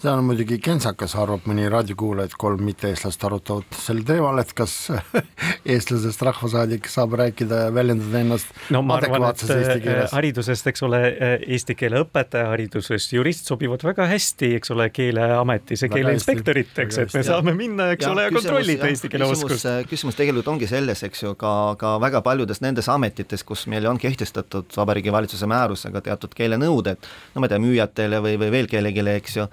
see 0.02 0.10
on 0.10 0.24
muidugi 0.26 0.58
kentsakas, 0.64 1.14
arvab 1.20 1.46
mõni 1.50 1.68
raadiokuulaja, 1.70 2.32
et 2.32 2.36
kolm 2.40 2.64
mitte-eestlast 2.66 3.22
arutavad 3.28 3.76
sel 3.78 4.02
teemal, 4.06 4.40
et 4.42 4.54
kas 4.58 4.74
eestlasest 5.74 6.24
rahvasaadik 6.26 6.90
saab 6.90 7.14
rääkida 7.20 7.66
ja 7.66 7.74
väljendada 7.76 8.22
ennast 8.24 8.50
no 8.74 8.82
ma 8.86 8.98
arvan, 8.98 9.28
et 9.30 9.44
äh, 9.54 10.00
haridusest, 10.12 10.70
eks 10.72 10.86
ole, 10.88 11.02
äh, 11.12 11.36
eesti 11.54 11.76
keele 11.78 12.02
õpetaja, 12.06 12.50
haridusest 12.50 13.14
jurist 13.14 13.52
sobivad 13.52 13.86
väga 13.86 14.08
hästi, 14.10 14.56
eks 14.58 14.74
ole, 14.74 14.90
Keeleametis 14.96 15.86
ja 15.86 15.92
keeleinspektoriteks, 15.94 17.00
et 17.06 17.14
me 17.20 17.24
saame 17.28 17.54
minna, 17.58 17.92
eks 17.94 18.08
ja, 18.08 18.16
ole, 18.16 18.26
ja 18.26 18.34
kontrollida 18.34 18.90
eesti 18.90 19.12
keele 19.12 19.30
oskust. 19.30 19.70
Äh, 19.70 19.84
küsimus 19.90 20.18
tegelikult 20.18 20.50
ongi 20.56 20.70
selles, 20.72 21.06
eks 21.06 21.26
ju, 21.28 21.36
ka, 21.40 21.54
ka 21.82 21.94
väga 22.02 22.24
paljudes 22.26 22.64
nendes 22.66 22.90
ametites, 22.92 23.46
kus 23.46 23.68
meil 23.72 23.86
on 23.92 24.02
kehtestatud 24.02 24.74
Vabariigi 24.78 25.14
Valitsuse 25.14 25.50
määrusega 25.52 26.02
teatud 26.10 26.34
keelenõuded, 26.38 27.10
no 27.36 27.44
ma 27.44 27.48
ei 27.48 27.54
tea, 27.54 27.62
müüjatele 27.62 28.26
või, 28.26 28.36
või 28.42 28.52
veel 28.58 28.72
kellelegi, 28.72 29.06
eks 29.14 29.38
ju, 29.38 29.48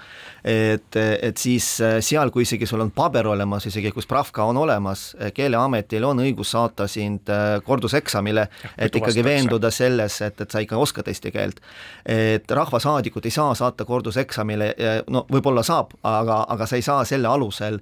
et, 0.45 0.97
et 0.97 1.36
siis 1.36 1.66
äh, 1.82 1.99
seal, 2.05 2.30
kui 2.34 2.45
isegi 2.47 2.66
sul 2.66 2.82
on 2.84 2.91
paber 2.95 3.26
olemas, 3.30 3.66
isegi 3.68 3.93
kui 3.95 4.05
Spravka 4.05 4.47
on 4.49 4.57
olemas, 4.61 5.11
äh, 5.20 5.32
Keeleametil 5.34 6.05
on 6.07 6.22
õigus 6.22 6.53
saata 6.55 6.86
sind 6.91 7.30
äh, 7.32 7.59
korduseksamile, 7.66 8.49
et 8.78 8.97
ikkagi 8.97 9.24
veenduda 9.26 9.70
selles, 9.74 10.20
et, 10.26 10.41
et 10.41 10.51
sa 10.51 10.62
ikka 10.64 10.78
oskad 10.78 11.09
eesti 11.09 11.32
keelt. 11.34 11.61
et 12.09 12.51
rahvasaadikud 12.51 13.24
ei 13.26 13.34
saa 13.34 13.55
saata 13.55 13.84
korduseksamile, 13.84 14.74
no 15.11 15.26
võib-olla 15.30 15.62
saab, 15.66 15.93
aga, 16.07 16.45
aga 16.49 16.66
sa 16.66 16.76
ei 16.76 16.84
saa 16.86 17.05
selle 17.09 17.28
alusel 17.28 17.80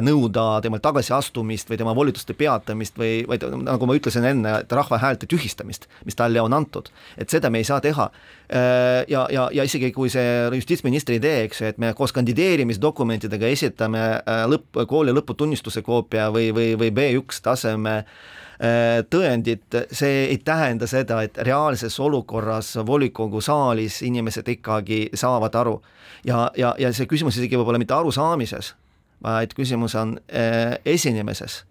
nõuda 0.00 0.60
temalt 0.64 0.82
tagasiastumist 0.82 1.68
või 1.70 1.78
tema 1.80 1.92
volituste 1.96 2.34
peatamist 2.34 2.96
või, 2.98 3.26
või 3.28 3.40
nagu 3.66 3.86
ma 3.86 3.96
ütlesin 3.98 4.24
enne, 4.24 4.54
et 4.64 4.72
rahva 4.72 4.98
häälte 5.02 5.28
tühistamist, 5.30 5.86
mis 6.08 6.16
talle 6.16 6.40
on 6.40 6.54
antud. 6.56 6.88
et 7.18 7.28
seda 7.28 7.50
me 7.50 7.58
ei 7.58 7.64
saa 7.64 7.80
teha. 7.80 8.10
Äh, 8.50 9.04
ja, 9.08 9.26
ja, 9.30 9.48
ja 9.52 9.64
isegi 9.64 9.92
kui 9.92 10.10
see 10.10 10.48
justiitsministri 10.54 11.20
idee, 11.20 11.44
eks 11.46 11.60
ju, 11.60 11.70
et 11.70 11.78
me 11.78 11.92
koos 11.94 12.12
kandideerimisdokumentidega 12.16 13.46
esitame 13.46 14.02
äh, 14.18 14.44
lõpp, 14.50 14.82
kooli 14.88 15.14
lõputunnistuse 15.14 15.82
koopia 15.86 16.30
või, 16.34 16.50
või, 16.54 16.74
või 16.80 16.92
B1 16.94 17.42
taseme 17.42 18.04
tõendit, 19.08 19.72
see 19.96 20.26
ei 20.26 20.36
tähenda 20.44 20.84
seda, 20.84 21.22
et 21.24 21.38
reaalses 21.48 21.94
olukorras 21.96 22.74
volikogu 22.86 23.40
saalis 23.40 24.02
inimesed 24.04 24.48
ikkagi 24.52 25.06
saavad 25.16 25.54
aru. 25.56 25.78
ja, 26.24 26.50
ja, 26.56 26.74
ja 26.78 26.90
see 26.92 27.08
küsimus 27.08 27.38
isegi 27.38 27.56
võib-olla 27.56 27.80
mitte 27.80 27.96
arusaamises, 27.96 28.74
vaid 29.22 29.54
küsimus 29.56 29.94
on 29.94 30.18
äh, 30.32 30.78
esinemises. 30.84 31.64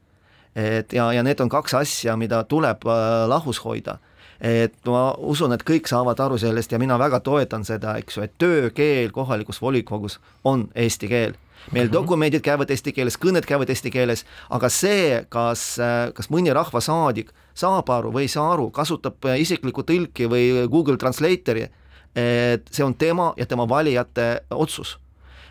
et 0.55 0.93
ja, 0.93 1.11
ja 1.13 1.23
need 1.23 1.39
on 1.39 1.49
kaks 1.49 1.73
asja, 1.73 2.15
mida 2.17 2.43
tuleb 2.43 2.85
äh, 2.87 3.27
lahus 3.29 3.61
hoida 3.63 3.99
et 4.41 4.75
ma 4.87 5.11
usun, 5.19 5.51
et 5.51 5.63
kõik 5.67 5.89
saavad 5.91 6.19
aru 6.23 6.37
sellest 6.39 6.71
ja 6.71 6.79
mina 6.79 6.95
väga 6.99 7.19
toetan 7.19 7.65
seda, 7.67 7.97
eks 7.99 8.17
ju, 8.17 8.23
et 8.23 8.37
töökeel 8.39 9.11
kohalikus 9.11 9.59
volikogus 9.61 10.19
on 10.43 10.69
eesti 10.75 11.07
keel. 11.07 11.33
meil 11.71 11.87
-hmm. 11.87 11.93
dokumendid 11.93 12.41
käivad 12.41 12.69
eesti 12.69 12.91
keeles, 12.91 13.17
kõned 13.17 13.45
käivad 13.45 13.69
eesti 13.69 13.91
keeles, 13.91 14.25
aga 14.49 14.69
see, 14.69 15.25
kas, 15.29 15.79
äh, 15.79 16.13
kas 16.13 16.29
mõni 16.29 16.53
rahvasaadik 16.53 17.31
saab 17.53 17.89
aru 17.89 18.11
või 18.11 18.21
ei 18.21 18.27
saa 18.27 18.53
aru, 18.53 18.71
kasutab 18.71 19.15
isiklikku 19.37 19.81
tõlki 19.83 20.29
või 20.29 20.67
Google 20.71 20.97
Translator'i, 20.97 21.67
et 22.15 22.67
see 22.71 22.85
on 22.85 22.95
tema 22.95 23.33
ja 23.37 23.45
tema 23.45 23.69
valijate 23.69 24.41
otsus 24.49 24.97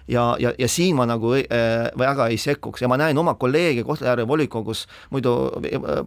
ja, 0.09 0.37
ja, 0.41 0.53
ja 0.59 0.69
siin 0.69 0.97
ma 0.97 1.07
nagu 1.09 1.35
äh, 1.37 1.89
väga 1.99 2.29
ei 2.33 2.39
sekkuks 2.39 2.83
ja 2.83 2.89
ma 2.89 2.99
näen 3.01 3.19
oma 3.19 3.35
kolleege 3.35 3.85
Kohtla-Järve 3.85 4.29
volikogus, 4.29 4.87
muidu 5.11 5.35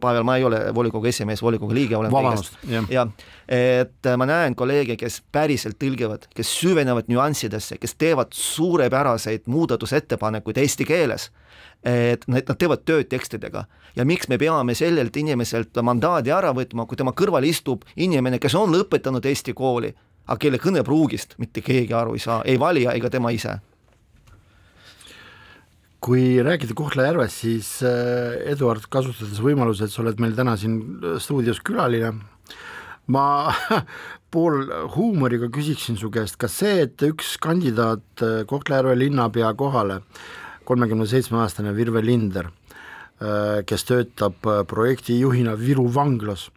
Pavel, 0.02 0.24
ma 0.24 0.38
ei 0.38 0.46
ole 0.48 0.64
volikogu 0.76 1.10
esimees, 1.12 1.42
volikogu 1.42 1.74
liige 1.74 1.98
olen. 1.98 2.12
vabandust, 2.12 2.58
jah 2.70 2.88
ja,. 2.90 3.08
et 3.48 4.12
ma 4.18 4.26
näen 4.26 4.56
kolleege, 4.56 4.96
kes 4.98 5.22
päriselt 5.32 5.80
tõlgivad, 5.82 6.30
kes 6.36 6.56
süvenevad 6.62 7.12
nüanssidesse, 7.12 7.78
kes 7.82 7.96
teevad 8.00 8.34
suurepäraseid 8.36 9.48
muudatusettepanekuid 9.52 10.58
eesti 10.58 10.88
keeles 10.88 11.32
et 11.84 12.28
nad 12.30 12.58
teevad 12.58 12.84
tööd 12.86 13.10
tekstidega 13.10 13.66
ja 13.96 14.06
miks 14.06 14.30
me 14.30 14.38
peame 14.42 14.76
sellelt 14.78 15.18
inimeselt 15.18 15.78
mandaadi 15.84 16.34
ära 16.34 16.54
võtma, 16.54 16.86
kui 16.86 17.00
tema 17.00 17.14
kõrval 17.18 17.48
istub 17.48 17.86
inimene, 17.96 18.40
kes 18.40 18.56
on 18.56 18.74
lõpetanud 18.76 19.26
Eesti 19.26 19.56
kooli, 19.58 19.90
aga 20.28 20.38
kelle 20.42 20.62
kõnepruugist 20.62 21.36
mitte 21.42 21.64
keegi 21.66 21.94
aru 21.98 22.16
ei 22.16 22.24
saa, 22.24 22.42
ei 22.46 22.60
valija 22.62 22.94
ega 22.98 23.10
tema 23.10 23.34
ise 23.34 23.58
kui 26.02 26.42
rääkida 26.42 26.74
Kohtla-Järvest, 26.78 27.44
siis 27.44 27.68
äh, 27.86 28.40
Eduard, 28.50 28.88
kasutades 28.90 29.42
võimaluse, 29.44 29.86
et 29.86 29.94
sa 29.94 30.02
oled 30.02 30.22
meil 30.22 30.34
täna 30.38 30.56
siin 30.58 30.80
stuudios 31.22 31.62
külaline, 31.66 32.16
ma 33.14 33.26
pool 34.34 34.64
huumoriga 34.96 35.52
küsiksin 35.54 36.00
su 36.02 36.10
käest, 36.14 36.40
kas 36.42 36.58
see, 36.64 36.88
et 36.88 37.06
üks 37.06 37.36
kandidaat 37.42 38.26
äh, 38.26 38.42
Kohtla-Järve 38.50 38.98
linnapea 38.98 39.54
kohale, 39.60 40.00
kolmekümne 40.66 41.06
seitsme 41.10 41.44
aastane 41.44 41.76
Virve 41.78 42.02
Linder, 42.06 42.50
äh, 42.50 43.62
kes 43.70 43.86
töötab 43.86 44.42
projektijuhina 44.74 45.54
Viru 45.60 45.86
vanglas, 45.94 46.50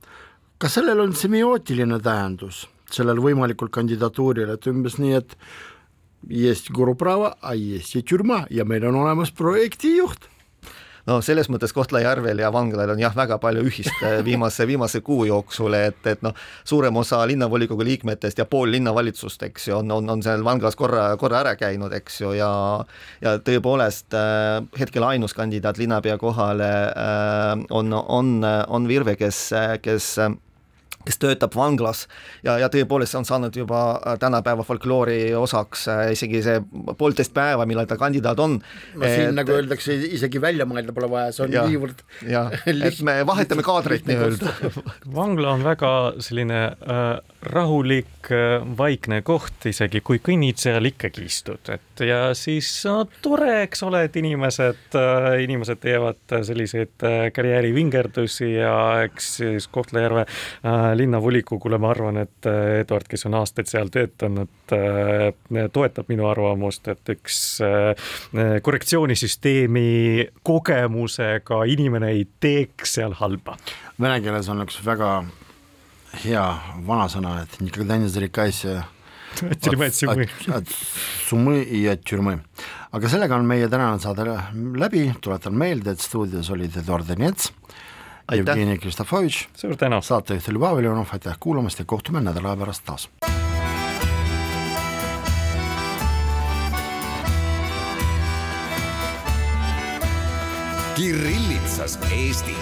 kas 0.57 0.79
sellel 0.79 1.05
on 1.05 1.13
semiootiline 1.21 2.01
tähendus, 2.01 2.65
sellel 2.95 3.21
võimalikul 3.21 3.69
kandidatuuril, 3.69 4.57
et 4.57 4.73
umbes 4.73 4.97
nii, 5.03 5.21
et 5.21 5.37
есть 6.28 6.70
Guruprava, 6.70 7.38
а 7.42 7.56
есть 7.56 7.96
tšürma 7.96 8.48
ja 8.50 8.66
meil 8.66 8.86
on 8.86 8.96
olemas 8.96 9.32
projektijuht 9.32 10.30
no 11.10 11.20
selles 11.26 11.50
mõttes 11.52 11.74
Kohtla-Järvel 11.76 12.42
ja 12.44 12.52
vanglal 12.54 12.94
on 12.94 13.02
jah, 13.02 13.14
väga 13.16 13.40
palju 13.42 13.64
ühist 13.68 14.04
äh, 14.06 14.20
viimase, 14.26 14.68
viimase 14.70 15.02
kuu 15.06 15.26
jooksul, 15.30 15.74
et, 15.78 16.02
et 16.10 16.22
noh, 16.26 16.36
suurem 16.68 17.00
osa 17.02 17.22
linnavolikogu 17.30 17.86
liikmetest 17.88 18.42
ja 18.42 18.46
pool 18.50 18.72
linnavalitsust, 18.76 19.48
eks 19.50 19.70
ju, 19.70 19.78
on, 19.80 19.92
on, 19.96 20.10
on 20.16 20.24
seal 20.26 20.44
vanglas 20.46 20.78
korra, 20.80 21.10
korra 21.22 21.44
ära 21.44 21.56
käinud, 21.60 21.94
eks 21.98 22.22
ju, 22.22 22.34
ja 22.38 22.52
ja 23.24 23.38
tõepoolest 23.44 24.16
äh, 24.18 24.60
hetkel 24.80 25.08
ainus 25.08 25.34
kandidaat 25.38 25.80
linnapea 25.82 26.20
kohale 26.22 26.70
äh, 26.92 27.56
on, 27.70 27.94
on, 27.94 28.38
on 28.68 28.88
Virve, 28.90 29.16
kes, 29.20 29.50
kes 29.82 30.14
kes 31.07 31.21
töötab 31.23 31.55
vanglas 31.57 32.05
ja, 32.45 32.57
ja 32.63 32.71
tõepoolest 32.73 33.15
see 33.15 33.21
on 33.21 33.29
saanud 33.29 33.57
juba 33.57 33.81
äh, 33.97 34.19
tänapäeva 34.21 34.65
folkloori 34.67 35.35
osaks 35.39 35.87
äh, 35.93 36.05
isegi 36.17 36.43
see 36.45 36.61
poolteist 36.99 37.35
päeva, 37.37 37.67
millal 37.69 37.89
ta 37.91 37.99
kandidaat 38.01 38.41
on. 38.43 38.59
no 38.95 39.05
siin 39.05 39.31
et, 39.31 39.37
nagu 39.39 39.55
öeldakse, 39.55 39.97
isegi 40.19 40.41
välja 40.43 40.67
mõelda 40.69 40.95
pole 40.97 41.11
vaja, 41.13 41.33
see 41.37 41.47
on 41.47 41.57
ja, 41.57 41.67
niivõrd 41.69 42.05
jah, 42.31 42.53
et 42.89 43.01
me 43.07 43.19
vahetame 43.27 43.67
kaadrit 43.67 44.09
nii-öelda. 44.11 44.55
vangla 45.21 45.55
on 45.59 45.67
väga 45.67 45.93
selline 46.25 46.61
äh, 46.73 47.05
rahulik 47.55 48.33
äh,, 48.33 48.65
vaikne 48.79 49.21
koht, 49.27 49.69
isegi 49.71 50.03
kui 50.05 50.21
kõnnid 50.25 50.61
seal 50.63 50.89
ikkagi 50.89 51.29
istud, 51.29 51.73
et 51.73 51.94
ja 52.01 52.19
siis 52.35 52.69
no, 52.89 53.05
tore, 53.23 53.63
eks 53.65 53.83
ole, 53.87 54.05
et 54.09 54.17
inimesed 54.17 54.97
äh,, 54.99 55.29
inimesed 55.45 55.81
teevad 55.83 56.35
selliseid 56.47 57.05
äh, 57.07 57.29
karjäärivingerdusi 57.35 58.51
ja 58.55 58.75
eks 59.05 59.31
siis 59.41 59.69
Kohtla-Järve 59.69 60.25
äh, 60.25 60.87
linnavolikogule, 60.99 61.79
ma 61.79 61.93
arvan, 61.95 62.23
et 62.25 62.51
Eduard, 62.81 63.07
kes 63.11 63.27
on 63.29 63.39
aastaid 63.39 63.69
seal 63.71 63.91
töötanud, 63.93 64.51
toetab 65.73 66.11
minu 66.11 66.27
arvamust, 66.29 66.89
et 66.93 67.13
üks 67.15 67.39
korrektsioonisüsteemi 68.65 69.87
kogemusega 70.43 71.63
inimene 71.71 72.13
ei 72.15 72.27
teeks 72.41 72.97
seal 72.99 73.17
halba. 73.21 73.57
Vene 74.01 74.21
keeles 74.25 74.49
on 74.53 74.65
üks 74.65 74.81
väga 74.85 75.15
hea 76.25 76.45
vanasõna, 76.87 77.41
et 77.43 77.61
tüürme, 79.39 79.89
et 79.89 79.99
Sumõi. 79.99 80.29
Sumõi 81.29 81.83
ja 81.83 81.97
Türmõi. 81.97 82.39
aga 82.95 83.11
sellega 83.11 83.37
on 83.37 83.47
meie 83.49 83.69
tänane 83.69 83.99
saade 84.03 84.27
läbi, 84.79 85.09
tuletan 85.21 85.57
meelde, 85.59 85.95
et 85.95 86.01
stuudios 86.01 86.51
olid 86.55 86.77
Eduard 86.83 87.09
Denets, 87.09 87.53
Jevgeni 88.33 88.79
Kristofovitš, 88.79 89.49
saatejuht 89.59 90.49
oli 90.49 90.59
Pavel 90.59 90.85
Ivanov, 90.85 91.13
aitäh 91.13 91.37
kuulamast 91.41 91.79
ja 91.79 91.85
kohtume 91.85 92.23
nädala 92.25 92.55
aja 92.55 92.63
pärast 92.63 92.85
taas. 92.87 93.09
Kirillitsas 100.95 101.99
Eesti 102.13 102.57